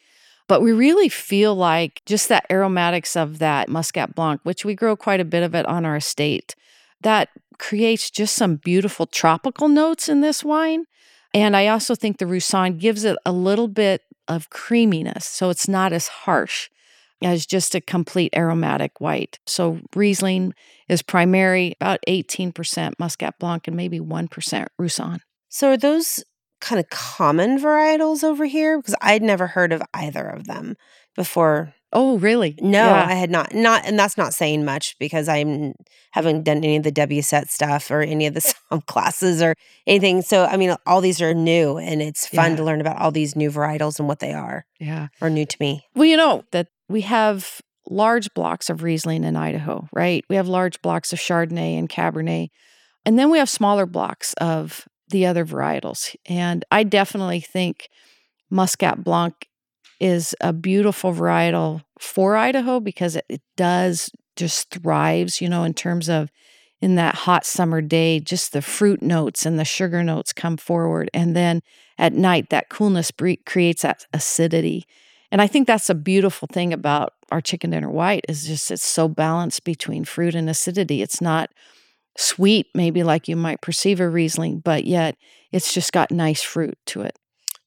But 0.49 0.61
we 0.61 0.73
really 0.73 1.09
feel 1.09 1.55
like 1.55 2.03
just 2.07 2.29
that 2.29 2.45
aromatics 2.51 3.17
of 3.17 3.39
that 3.39 3.69
Muscat 3.69 4.15
Blanc, 4.15 4.41
which 4.45 4.65
we 4.65 4.75
grow 4.75 4.95
quite 4.95 5.21
a 5.21 5.25
bit 5.25 5.43
of 5.43 5.55
it 5.55 5.65
on 5.67 5.85
our 5.87 5.97
estate, 5.97 6.55
that 7.01 7.31
creates 7.59 8.11
just 8.11 8.35
some 8.35 8.57
beautiful 8.57 9.07
tropical 9.07 9.69
notes 9.69 10.09
in 10.09 10.21
this 10.21 10.45
wine. 10.45 10.85
And 11.35 11.57
I 11.57 11.69
also 11.69 11.95
think 11.95 12.19
the 12.19 12.27
Roussanne 12.27 12.79
gives 12.79 13.05
it 13.05 13.17
a 13.27 13.33
little 13.33 13.69
bit 13.69 14.03
of 14.29 14.51
creaminess. 14.51 15.27
So 15.27 15.51
it's 15.51 15.69
not 15.69 15.93
as 15.93 16.09
harsh 16.09 16.69
as 17.23 17.47
just 17.47 17.75
a 17.75 17.81
complete 17.81 18.35
aromatic 18.37 19.01
white. 19.01 19.39
So 19.47 19.81
Riesling 19.95 20.55
is 20.89 21.03
primary, 21.03 21.75
about 21.81 22.01
18% 22.07 22.93
Muscat 22.99 23.39
Blanc, 23.39 23.67
and 23.67 23.77
maybe 23.77 24.01
1% 24.01 24.67
Roussanne. 24.79 25.21
So, 25.49 25.71
are 25.71 25.77
those 25.77 26.23
kind 26.61 26.79
of 26.81 26.89
common 26.91 27.59
varietals 27.59 28.23
over 28.25 28.45
here? 28.47 28.79
Because 28.79 28.95
I'd 29.01 29.23
never 29.23 29.47
heard 29.49 29.73
of 29.73 29.83
either 29.95 30.27
of 30.27 30.47
them 30.47 30.77
before. 31.15 31.75
Oh, 31.93 32.19
really? 32.19 32.57
No, 32.61 32.85
Yeah. 32.87 33.07
I 33.09 33.15
had 33.15 33.31
not. 33.31 33.55
Not, 33.55 33.87
and 33.87 33.99
that's 33.99 34.19
not 34.19 34.35
saying 34.35 34.65
much 34.65 34.97
because 34.99 35.29
I'm 35.29 35.75
haven't 36.13 36.43
done 36.45 36.59
any 36.59 36.77
of 36.77 36.83
the 36.83 36.91
W 36.91 37.23
set 37.23 37.49
stuff 37.51 37.91
or 37.91 38.01
any 38.03 38.27
of 38.27 38.35
the 38.35 38.55
classes 38.87 39.41
or 39.41 39.55
anything. 39.87 40.23
So, 40.23 40.45
I 40.45 40.57
mean, 40.57 40.75
all 40.87 41.01
these 41.01 41.23
are 41.23 41.33
new, 41.33 41.79
and 41.79 42.03
it's 42.03 42.27
fun 42.27 42.51
Yeah. 42.53 42.57
to 42.57 42.65
learn 42.65 42.81
about 42.81 42.99
all 43.01 43.13
these 43.13 43.37
new 43.37 43.51
varietals 43.51 43.99
and 43.99 44.09
what 44.09 44.19
they 44.19 44.33
are, 44.33 44.65
yeah. 44.81 45.09
or 45.21 45.31
new 45.31 45.47
to 45.47 45.57
me. 45.61 45.85
Well, 45.95 46.07
you 46.07 46.17
know 46.17 46.43
that 46.53 46.69
we 46.89 47.03
have 47.03 47.61
large 47.89 48.33
blocks 48.35 48.69
of 48.69 48.83
Riesling 48.83 49.23
in 49.25 49.37
Idaho, 49.37 49.89
right? 49.93 50.25
We 50.29 50.37
have 50.37 50.49
large 50.49 50.83
blocks 50.83 51.13
of 51.13 51.19
Chardonnay 51.21 51.79
and 51.79 51.89
Cabernet. 51.89 52.49
and 53.07 53.17
then 53.19 53.31
we 53.31 53.39
have 53.39 53.49
smaller 53.49 53.87
blocks 53.87 54.35
of 54.35 54.87
the 55.09 55.27
other 55.27 55.45
varietals. 55.45 56.15
And 56.27 56.65
I 56.71 56.83
definitely 56.83 57.41
think 57.41 57.89
Muscat 58.51 59.03
Blanc 59.05 59.49
is 60.01 60.35
a 60.41 60.53
beautiful 60.53 61.13
varietal 61.13 61.83
for 61.99 62.37
Idaho 62.37 62.81
because 62.81 63.17
it, 63.17 63.41
does 63.57 64.11
just 64.37 64.71
thrives, 64.71 65.41
you 65.41 65.49
know, 65.49 65.65
in 65.65 65.73
terms 65.73 66.11
of 66.11 66.31
in 66.83 66.95
that 66.97 67.15
hot 67.15 67.47
summer 67.47 67.81
day, 67.81 68.21
just 68.21 68.53
the 68.53 68.61
fruit 68.61 69.01
notes 69.01 69.47
and 69.47 69.59
the 69.59 69.65
sugar 69.65 70.05
notes 70.05 70.35
come 70.35 70.59
forward. 70.59 71.09
And 71.15 71.35
then 71.35 71.63
at 71.97 72.13
night, 72.13 72.51
that 72.51 72.69
coolness 72.69 73.11
bre- 73.11 73.41
creates 73.47 73.81
that 73.81 74.05
acidity. 74.13 74.87
And 75.33 75.41
I 75.41 75.47
think 75.47 75.67
that's 75.67 75.89
a 75.89 75.95
beautiful 75.95 76.49
thing 76.53 76.75
about 76.75 77.15
our 77.31 77.41
chicken 77.41 77.71
dinner 77.71 77.91
white 77.91 78.27
is 78.29 78.47
just 78.47 78.71
it's 78.71 78.85
so 78.85 79.09
balanced 79.09 79.65
between 79.65 80.05
fruit 80.05 80.35
and 80.35 80.51
acidity. 80.51 81.01
It's 81.01 81.21
not 81.23 81.51
sweet, 82.17 82.67
maybe 82.75 83.03
like 83.03 83.29
you 83.29 83.37
might 83.37 83.61
perceive 83.61 84.01
a 84.01 84.09
Riesling, 84.09 84.61
but 84.61 84.85
yet 84.85 85.17
it's 85.53 85.73
just 85.73 85.93
got 85.93 86.11
nice 86.11 86.43
fruit 86.43 86.77
to 86.87 87.03
it. 87.03 87.19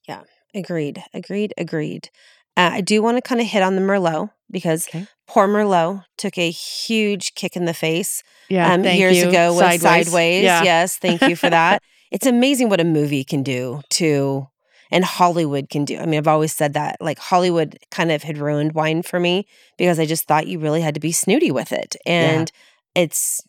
Yeah, 0.07 0.21
agreed. 0.53 1.03
Agreed. 1.13 1.53
Agreed. 1.57 2.09
Uh, 2.57 2.71
I 2.73 2.81
do 2.81 3.01
want 3.01 3.17
to 3.17 3.21
kind 3.21 3.39
of 3.39 3.47
hit 3.47 3.63
on 3.63 3.75
the 3.75 3.81
Merlot 3.81 4.31
because 4.51 4.87
Okay. 4.87 5.07
poor 5.27 5.47
Merlot 5.47 6.03
took 6.17 6.37
a 6.37 6.49
huge 6.51 7.35
kick 7.35 7.55
in 7.55 7.65
the 7.65 7.73
face 7.73 8.23
Yeah, 8.49 8.73
um, 8.73 8.83
years 8.83 9.17
you. 9.17 9.29
ago 9.29 9.55
with 9.55 9.81
Sideways. 9.81 10.43
Yeah. 10.43 10.63
Yes, 10.63 10.97
thank 10.97 11.21
you 11.21 11.35
for 11.35 11.49
that. 11.51 11.81
it's 12.11 12.25
amazing 12.25 12.69
what 12.69 12.81
a 12.81 12.83
movie 12.83 13.23
can 13.23 13.43
do 13.43 13.81
to, 13.91 14.47
and 14.91 15.05
Hollywood 15.05 15.69
can 15.69 15.85
do. 15.85 15.99
I 15.99 16.05
mean, 16.07 16.17
I've 16.17 16.27
always 16.27 16.51
said 16.53 16.73
that. 16.73 16.97
Like 16.99 17.19
Hollywood 17.19 17.77
kind 17.91 18.11
of 18.11 18.23
had 18.23 18.39
ruined 18.39 18.73
wine 18.73 19.03
for 19.03 19.19
me 19.19 19.45
because 19.77 19.99
I 19.99 20.05
just 20.07 20.25
thought 20.27 20.47
you 20.47 20.57
really 20.59 20.81
had 20.81 20.95
to 20.95 20.99
be 20.99 21.11
snooty 21.11 21.51
with 21.51 21.71
it, 21.71 21.95
and 22.07 22.51
it's 22.95 23.41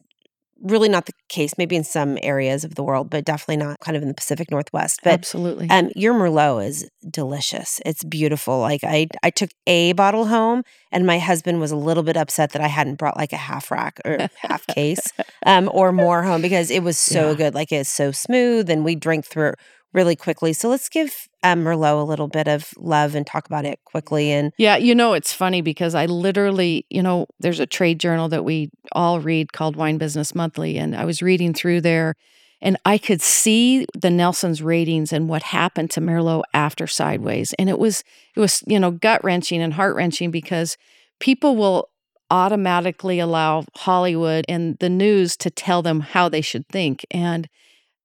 really 0.63 0.89
not 0.89 1.07
the 1.07 1.13
case. 1.29 1.53
Maybe 1.59 1.77
in 1.77 1.85
some 1.85 2.19
areas 2.23 2.65
of 2.65 2.75
the 2.75 2.83
world, 2.83 3.11
but 3.11 3.25
definitely 3.25 3.57
not 3.59 3.79
kind 3.81 3.97
of 3.97 4.03
in 4.03 4.09
the 4.09 4.15
Pacific 4.15 4.51
Northwest. 4.51 5.01
But 5.03 5.15
Absolutely. 5.15 5.69
um, 5.71 5.91
your 5.97 6.15
Merlot 6.15 6.67
is 6.67 6.89
delicious. 7.09 7.81
It's 7.87 8.05
beautiful. 8.05 8.61
Like 8.61 8.83
I, 8.85 9.09
I 9.23 9.31
took 9.31 9.51
a 9.67 9.93
bottle 9.95 10.27
home, 10.27 10.63
and 10.93 11.07
my 11.07 11.19
husband 11.19 11.61
was 11.61 11.71
a 11.71 11.77
little 11.77 12.03
bit 12.03 12.17
upset 12.17 12.53
that 12.53 12.63
I 12.63 12.69
hadn't 12.69 12.97
brought 12.97 13.17
like 13.17 13.33
a 13.33 13.37
half 13.39 13.71
rack 13.71 14.01
or 14.05 14.29
half 14.41 14.67
case, 14.67 15.01
um, 15.47 15.71
or 15.73 15.93
more 15.93 16.23
home 16.23 16.43
because 16.43 16.71
it 16.71 16.83
was 16.83 16.99
so 16.99 17.31
Yeah. 17.31 17.35
good. 17.37 17.55
Like 17.55 17.73
it's 17.73 17.91
so 17.91 18.13
smooth, 18.13 18.69
and 18.71 18.85
we 18.85 18.95
drank 18.97 19.27
through 19.27 19.55
really 19.93 20.17
quickly. 20.17 20.53
So 20.53 20.69
let's 20.69 20.89
give 20.89 21.29
um, 21.43 21.65
Merlot 21.65 22.01
a 22.01 22.05
little 22.05 22.29
bit 22.29 22.47
of 22.47 22.73
love 22.77 23.15
and 23.15 23.27
talk 23.27 23.47
about 23.47 23.65
it 23.65 23.81
quickly. 23.85 24.31
And 24.31 24.53
Yeah, 24.57 24.77
you 24.77 24.95
know, 24.95 25.15
it's 25.15 25.33
funny 25.33 25.63
because 25.63 25.95
I 25.95 26.07
literally, 26.07 26.87
you 26.91 27.03
know, 27.03 27.27
there's 27.41 27.61
a 27.61 27.67
trade 27.67 27.99
journal 27.99 28.29
that 28.29 28.45
we 28.45 28.71
all 28.93 29.21
read 29.21 29.53
called 29.53 29.77
Wine 29.77 29.99
Business 29.99 30.35
Monthly. 30.35 30.79
And 30.79 30.95
I 30.95 31.05
was 31.05 31.23
reading 31.23 31.53
through 31.55 31.81
there 31.81 32.15
and 32.61 32.77
I 32.85 32.99
could 32.99 33.23
see 33.23 33.87
the 33.99 34.11
Nielsen's 34.11 34.63
ratings 34.63 35.13
and 35.13 35.29
what 35.29 35.43
happened 35.43 35.91
to 35.93 36.01
Merlot 36.01 36.43
after 36.53 36.87
Sideways. 36.87 37.55
And 37.59 37.69
it 37.69 37.79
was, 37.79 38.05
it 38.37 38.41
was, 38.41 38.63
you 38.67 38.79
know, 38.79 38.91
gut 38.91 39.25
wrenching 39.25 39.63
and 39.63 39.75
heart 39.75 39.97
wrenching 39.97 40.31
because 40.31 40.77
people 41.21 41.57
will 41.57 41.89
automatically 42.31 43.19
allow 43.19 43.65
Hollywood 43.75 44.45
and 44.49 44.77
the 44.79 44.89
news 44.89 45.37
to 45.39 45.51
tell 45.51 45.83
them 45.83 46.01
how 46.01 46.29
they 46.29 46.41
should 46.41 46.69
think. 46.69 47.05
And 47.11 47.49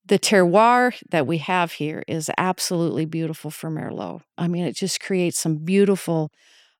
the 0.07 0.19
terroir 0.19 0.93
that 1.09 1.25
we 1.25 1.39
have 1.39 1.73
here 1.73 2.03
is 2.07 2.29
absolutely 2.37 3.05
beautiful 3.05 3.49
for 3.49 3.69
Merlot. 3.69 4.21
I 4.37 4.47
mean, 4.47 4.65
it 4.65 4.75
just 4.75 4.99
creates 4.99 5.39
some 5.39 5.57
beautiful 5.57 6.31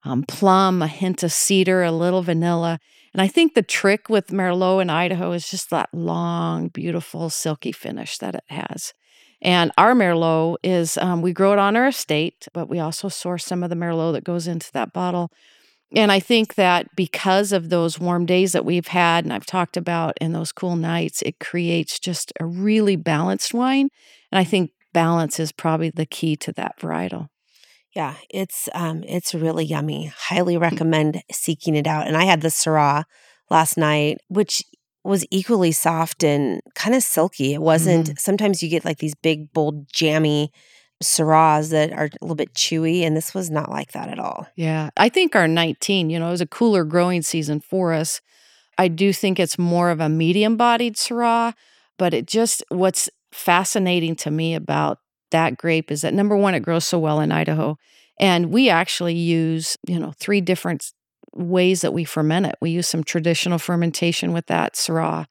um, 0.03 0.23
plum, 0.23 0.81
a 0.81 0.87
hint 0.87 1.23
of 1.23 1.31
cedar, 1.31 1.83
a 1.83 1.91
little 1.91 2.21
vanilla. 2.21 2.79
And 3.13 3.21
I 3.21 3.27
think 3.27 3.53
the 3.53 3.63
trick 3.63 4.09
with 4.09 4.27
Merlot 4.27 4.81
in 4.81 4.89
Idaho 4.89 5.31
is 5.31 5.49
just 5.49 5.69
that 5.71 5.89
long, 5.93 6.67
beautiful, 6.67 7.29
silky 7.29 7.71
finish 7.71 8.17
that 8.19 8.35
it 8.35 8.43
has. 8.49 8.93
And 9.41 9.71
our 9.77 9.93
Merlot 9.93 10.57
is, 10.63 10.97
um, 10.97 11.21
we 11.21 11.33
grow 11.33 11.53
it 11.53 11.59
on 11.59 11.75
our 11.75 11.87
estate, 11.87 12.47
but 12.53 12.69
we 12.69 12.79
also 12.79 13.09
source 13.09 13.45
some 13.45 13.63
of 13.63 13.69
the 13.69 13.75
Merlot 13.75 14.13
that 14.13 14.23
goes 14.23 14.47
into 14.47 14.71
that 14.73 14.93
bottle. 14.93 15.31
And 15.93 16.11
I 16.11 16.19
think 16.19 16.55
that 16.55 16.87
because 16.95 17.51
of 17.51 17.69
those 17.69 17.99
warm 17.99 18.25
days 18.25 18.53
that 18.53 18.65
we've 18.65 18.87
had, 18.87 19.23
and 19.23 19.31
I've 19.31 19.45
talked 19.45 19.77
about, 19.77 20.17
and 20.19 20.33
those 20.33 20.51
cool 20.51 20.75
nights, 20.75 21.21
it 21.21 21.39
creates 21.39 21.99
just 21.99 22.33
a 22.39 22.45
really 22.45 22.95
balanced 22.95 23.53
wine. 23.53 23.89
And 24.31 24.39
I 24.39 24.43
think 24.43 24.71
balance 24.93 25.39
is 25.39 25.51
probably 25.51 25.91
the 25.91 26.05
key 26.05 26.35
to 26.37 26.51
that 26.53 26.79
varietal. 26.79 27.27
yeah, 27.95 28.15
it's 28.29 28.67
um, 28.73 29.03
it's 29.07 29.33
really 29.33 29.65
yummy. 29.65 30.11
Highly 30.17 30.57
recommend 30.57 31.23
seeking 31.31 31.75
it 31.75 31.87
out. 31.87 32.07
And 32.07 32.17
I 32.17 32.25
had 32.25 32.41
the 32.41 32.49
Syrah 32.49 33.05
last 33.49 33.77
night, 33.77 34.17
which 34.27 34.63
was 35.03 35.25
equally 35.31 35.71
soft 35.71 36.23
and 36.23 36.61
kind 36.73 36.95
of 36.95 37.03
silky. 37.03 37.53
It 37.53 37.61
wasn't. 37.61 38.19
Sometimes 38.19 38.61
you 38.61 38.69
get 38.69 38.83
like 38.83 38.97
these 38.97 39.15
big, 39.15 39.53
bold, 39.53 39.87
jammy 39.91 40.51
Syrahs 41.05 41.69
that 41.71 41.91
are 41.91 42.05
a 42.05 42.17
little 42.21 42.35
bit 42.35 42.53
chewy, 42.53 43.01
and 43.01 43.15
this 43.15 43.33
was 43.33 43.49
not 43.49 43.69
like 43.69 43.91
that 43.93 44.09
at 44.09 44.19
all. 44.19 44.47
Yeah. 44.55 44.89
I 44.97 45.09
think 45.09 45.35
our 45.35 45.47
19, 45.47 46.09
you 46.09 46.19
know, 46.19 46.27
it 46.27 46.31
was 46.31 46.41
a 46.41 46.47
cooler 46.47 46.83
growing 46.83 47.21
season 47.21 47.59
for 47.59 47.93
us. 47.93 48.21
I 48.77 48.87
do 48.87 49.13
think 49.13 49.39
it's 49.39 49.57
more 49.57 49.89
of 49.89 49.99
a 49.99 50.09
medium 50.09 50.57
bodied 50.57 50.95
Syrah, 50.95 51.53
but 51.97 52.13
it 52.13 52.25
just, 52.27 52.63
what's 52.69 53.09
fascinating 53.31 54.15
to 54.17 54.31
me 54.31 54.55
about 54.55 54.99
that 55.31 55.57
grape 55.57 55.91
is 55.91 56.01
that 56.01 56.13
number 56.13 56.35
one, 56.35 56.55
it 56.55 56.61
grows 56.61 56.85
so 56.85 56.99
well 56.99 57.19
in 57.19 57.31
Idaho. 57.31 57.77
And 58.19 58.51
we 58.51 58.69
actually 58.69 59.15
use, 59.15 59.77
you 59.87 59.99
know, 59.99 60.13
three 60.19 60.41
different 60.41 60.91
ways 61.33 61.81
that 61.81 61.93
we 61.93 62.05
ferment 62.05 62.45
it. 62.45 62.55
We 62.61 62.69
use 62.69 62.87
some 62.87 63.03
traditional 63.03 63.59
fermentation 63.59 64.31
with 64.31 64.47
that 64.47 64.75
Syrah. 64.75 65.25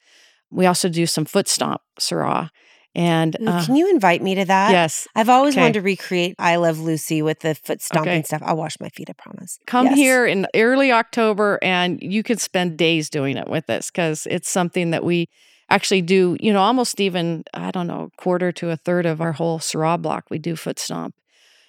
We 0.50 0.66
also 0.66 0.88
do 0.88 1.06
some 1.06 1.24
foot 1.24 1.48
stomp 1.48 1.80
Syrah. 1.98 2.50
And 2.94 3.36
uh, 3.46 3.64
Can 3.64 3.74
you 3.76 3.90
invite 3.90 4.22
me 4.22 4.34
to 4.36 4.44
that? 4.44 4.70
yes, 4.70 5.08
I've 5.16 5.28
always 5.28 5.54
Okay. 5.54 5.62
wanted 5.62 5.74
to 5.74 5.80
recreate 5.82 6.36
I 6.38 6.56
Love 6.56 6.78
Lucy 6.78 7.22
with 7.22 7.40
the 7.40 7.54
foot 7.54 7.82
stomping 7.82 8.12
Okay. 8.18 8.22
stuff. 8.22 8.42
I'll 8.44 8.56
wash 8.56 8.78
my 8.80 8.88
feet, 8.88 9.10
I 9.10 9.14
promise. 9.14 9.58
come 9.66 9.86
Yes. 9.86 9.96
here 9.96 10.26
in 10.26 10.46
early 10.54 10.92
October 10.92 11.58
and 11.62 11.98
you 12.02 12.22
could 12.22 12.40
spend 12.40 12.76
days 12.76 13.10
doing 13.10 13.36
it 13.36 13.48
with 13.48 13.68
us 13.68 13.90
because 13.90 14.26
it's 14.30 14.48
something 14.48 14.90
that 14.90 15.02
we 15.04 15.26
actually 15.70 16.02
do, 16.02 16.36
you 16.40 16.52
know, 16.52 16.60
almost 16.60 17.00
even, 17.00 17.42
I 17.52 17.70
don't 17.70 17.86
know, 17.86 18.10
quarter 18.16 18.52
to 18.52 18.70
a 18.70 18.76
third 18.76 19.06
of 19.06 19.20
our 19.20 19.32
whole 19.32 19.58
Syrah 19.58 20.00
block, 20.00 20.24
we 20.30 20.38
do 20.38 20.54
foot 20.56 20.78
stomp. 20.78 21.14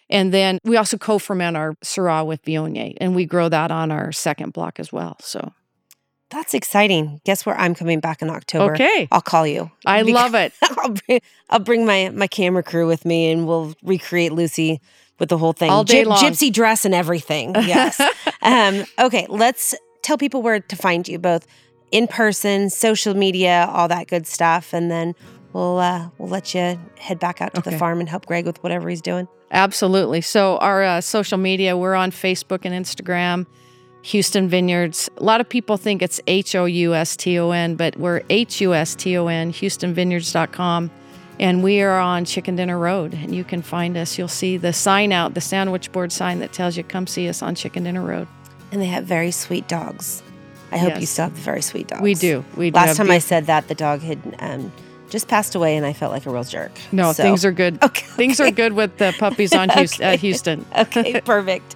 And 0.10 0.32
then 0.34 0.60
we 0.64 0.78
also 0.78 0.98
co 0.98 1.18
ferment 1.18 1.58
our 1.58 1.74
Syrah 1.84 2.26
with 2.26 2.44
Viognier 2.44 2.94
and 3.02 3.16
we 3.16 3.26
grow 3.26 3.50
that 3.50 3.72
on 3.72 3.90
our 3.92 4.12
second 4.12 4.54
block 4.54 4.80
as 4.80 4.92
well. 4.94 5.16
So, 5.22 5.54
That's 6.30 6.54
exciting. 6.54 7.22
Guess 7.24 7.46
where 7.46 7.56
I'm 7.58 7.76
coming 7.76 8.00
back 8.00 8.22
in 8.22 8.30
October? 8.30 8.74
okay. 8.74 9.08
I'll 9.12 9.22
call 9.22 9.46
you. 9.46 9.72
I 9.86 10.02
love 10.02 10.34
it. 10.36 10.54
I'll 10.64 10.90
bring, 10.90 11.22
I'll 11.50 11.60
bring 11.60 11.86
my, 11.86 12.10
my 12.10 12.28
camera 12.28 12.64
crew 12.64 12.88
with 12.88 13.06
me 13.06 13.32
and 13.32 13.48
we'll 13.48 13.76
recreate 13.84 14.32
Lucy 14.32 14.82
with 15.20 15.30
the 15.30 15.38
whole 15.38 15.54
thing. 15.54 15.70
All 15.70 15.84
day 15.84 16.04
Gyp- 16.04 16.08
long. 16.08 16.18
Gypsy 16.20 16.52
dress 16.52 16.86
and 16.86 16.94
everything. 16.94 17.56
Yes. 17.66 18.00
um, 18.42 18.86
okay, 19.00 19.28
let's 19.30 19.76
tell 20.02 20.18
people 20.18 20.42
where 20.42 20.60
to 20.60 20.76
find 20.76 21.08
you, 21.08 21.20
both 21.20 21.48
in 21.92 22.08
person, 22.08 22.70
social 22.70 23.14
media, 23.14 23.70
all 23.72 23.88
that 23.88 24.08
good 24.08 24.28
stuff. 24.28 24.74
And 24.74 24.90
then 24.92 25.14
we'll, 25.54 25.80
uh, 25.80 26.10
we'll 26.18 26.30
let 26.30 26.54
you 26.54 26.80
head 26.98 27.20
back 27.20 27.42
out 27.42 27.54
to 27.56 27.62
the 27.62 27.78
farm 27.78 28.00
and 28.00 28.10
help 28.10 28.26
Greg 28.26 28.46
with 28.46 28.62
whatever 28.64 28.90
he's 28.90 29.02
doing. 29.02 29.28
Absolutely. 29.52 30.22
So, 30.22 30.58
our 30.58 30.84
uh, 30.84 31.02
social 31.02 31.38
media, 31.38 31.78
we're 31.78 31.94
on 31.96 32.12
Facebook 32.12 32.62
and 32.64 32.74
Instagram, 32.74 33.46
Huston 34.12 34.48
Vineyards. 34.48 35.10
A 35.18 35.24
lot 35.24 35.42
of 35.42 35.50
people 35.50 35.78
think 35.78 36.02
it's 36.02 36.22
H 36.28 36.56
O 36.56 36.66
U 36.66 36.94
S 36.94 37.16
T 37.18 37.40
O 37.40 37.52
N, 37.52 37.76
but 37.76 37.98
we're 37.98 38.22
H 38.30 38.62
U 38.62 38.74
S 38.74 38.94
T 38.96 39.18
O 39.18 39.28
N, 39.28 39.52
HustonVineyards.com. 39.52 40.92
And 41.38 41.64
we 41.64 41.82
are 41.82 42.00
on 42.00 42.24
Chicken 42.24 42.56
Dinner 42.56 42.78
Road, 42.80 43.14
and 43.14 43.36
you 43.36 43.44
can 43.44 43.62
find 43.62 43.98
us. 43.98 44.18
You'll 44.18 44.30
see 44.30 44.56
the 44.56 44.72
sign 44.72 45.12
out, 45.12 45.34
the 45.34 45.42
sandwich 45.42 45.92
board 45.92 46.14
sign 46.14 46.40
that 46.40 46.54
tells 46.54 46.78
you, 46.78 46.84
come 46.84 47.08
see 47.08 47.28
us 47.28 47.42
on 47.42 47.56
Chicken 47.56 47.84
Dinner 47.84 48.02
Road. 48.02 48.28
And 48.72 48.82
they 48.82 48.86
have 48.86 49.04
very 49.04 49.32
sweet 49.32 49.68
dogs. 49.68 50.24
I 50.72 50.78
hope 50.78 51.00
you 51.00 51.06
still 51.06 51.26
have 51.26 51.36
the 51.36 51.42
very 51.42 51.62
sweet 51.62 51.88
dogs. 51.88 52.02
We 52.02 52.14
do. 52.14 52.46
We 52.56 52.72
do 52.72 52.76
Last 52.76 52.96
time 52.98 53.12
I 53.12 53.20
said 53.20 53.48
that, 53.48 53.68
the 53.68 53.76
dog 53.76 54.00
had 54.02 54.20
um, 54.40 54.72
just 55.10 55.28
passed 55.28 55.56
away, 55.56 55.76
and 55.76 55.86
I 55.86 55.92
felt 55.92 56.14
like 56.14 56.26
a 56.26 56.30
real 56.30 56.44
jerk. 56.46 56.72
No, 56.94 57.12
So- 57.12 57.24
things 57.24 57.44
are 57.44 57.52
good. 57.52 57.80
Okay. 57.84 58.06
Things 58.08 58.40
are 58.40 58.50
good 58.52 58.72
with 58.74 58.98
the 58.98 59.14
puppies 59.20 59.54
on 59.54 59.68
Huston, 59.70 60.06
Okay. 60.06 60.14
at 60.14 60.22
Huston. 60.22 60.66
okay, 60.78 61.20
perfect. 61.22 61.76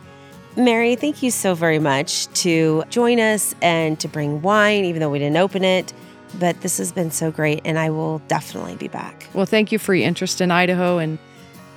Mary, 0.56 0.96
thank 0.96 1.24
you 1.24 1.32
so 1.32 1.54
very 1.54 1.80
much 1.80 2.28
to 2.34 2.84
join 2.90 3.20
us 3.20 3.56
and 3.62 4.00
to 4.00 4.08
bring 4.08 4.42
wine, 4.42 4.86
even 4.86 5.00
though 5.00 5.10
we 5.10 5.20
didn't 5.20 5.38
open 5.38 5.64
it. 5.64 5.94
But 6.38 6.62
this 6.62 6.78
has 6.78 6.92
been 6.92 7.12
so 7.12 7.32
great, 7.32 7.62
and 7.66 7.80
I 7.80 7.90
will 7.90 8.20
definitely 8.28 8.76
be 8.76 8.88
back. 8.88 9.28
Well, 9.34 9.46
thank 9.46 9.72
you 9.72 9.80
for 9.80 9.96
your 9.96 10.08
interest 10.08 10.42
in 10.42 10.52
Idaho 10.52 11.00
and 11.00 11.18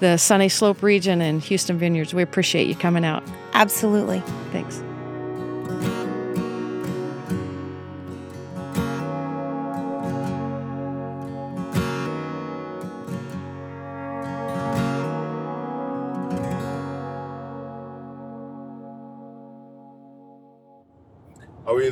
the 0.01 0.17
Sunny 0.19 0.49
Slope 0.49 0.83
region 0.83 1.23
and 1.23 1.43
Huston 1.43 1.79
Vineyards. 1.79 2.13
We 2.13 2.23
appreciate 2.23 2.67
you 2.67 2.75
coming 2.75 3.05
out. 3.05 3.23
Absolutely. 3.55 4.21
Thanks. 4.51 4.83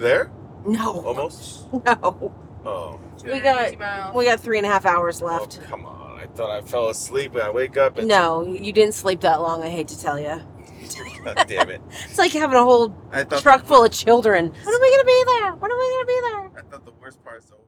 There? 0.01 0.31
No, 0.67 1.01
Almost? 1.01 1.73
no. 1.85 2.35
Oh. 2.65 3.01
We 3.25 3.41
got 3.41 4.15
we 4.15 4.25
got 4.25 4.41
three 4.41 4.59
and 4.59 4.67
a 4.67 4.71
half 4.71 4.85
hours 4.85 5.23
oh, 5.23 5.27
left. 5.27 5.61
Oh, 5.63 5.67
come 5.67 5.87
on. 5.87 6.19
I 6.21 6.27
thought 6.27 6.51
I 6.51 6.61
fell 6.61 6.89
asleep 6.91 7.33
and 7.33 7.43
I 7.43 7.51
wake 7.51 7.77
up 7.77 7.97
and 7.99 8.09
No, 8.09 8.43
you 8.47 8.73
didn't 8.73 8.95
sleep 8.95 9.21
that 9.21 9.41
long. 9.41 9.63
I 9.63 9.71
hate 9.71 9.89
to 9.89 9.99
tell 9.99 10.19
you. 10.19 10.43
God 11.25 11.45
damn 11.47 11.71
it. 11.71 11.81
It's 12.05 12.19
like 12.19 12.33
having 12.33 12.57
a 12.57 12.65
whole 12.65 12.95
I 13.11 13.25
thought 13.25 13.43
truck 13.43 13.65
full 13.65 13.85
of 13.85 13.93
children. 13.93 14.47
When 14.47 14.75
are 14.75 14.81
we 14.81 14.91
gonna 14.91 15.05
be 15.05 15.25
there? 15.27 15.55
When 15.55 15.71
are 15.71 15.79
we 15.79 15.91
gonna 15.91 16.07
be 16.07 16.21
there? 16.23 16.51
I 16.59 16.71
thought 16.71 16.85
the 16.85 16.93
worst 17.01 17.23
part's 17.25 17.51
over. 17.53 17.63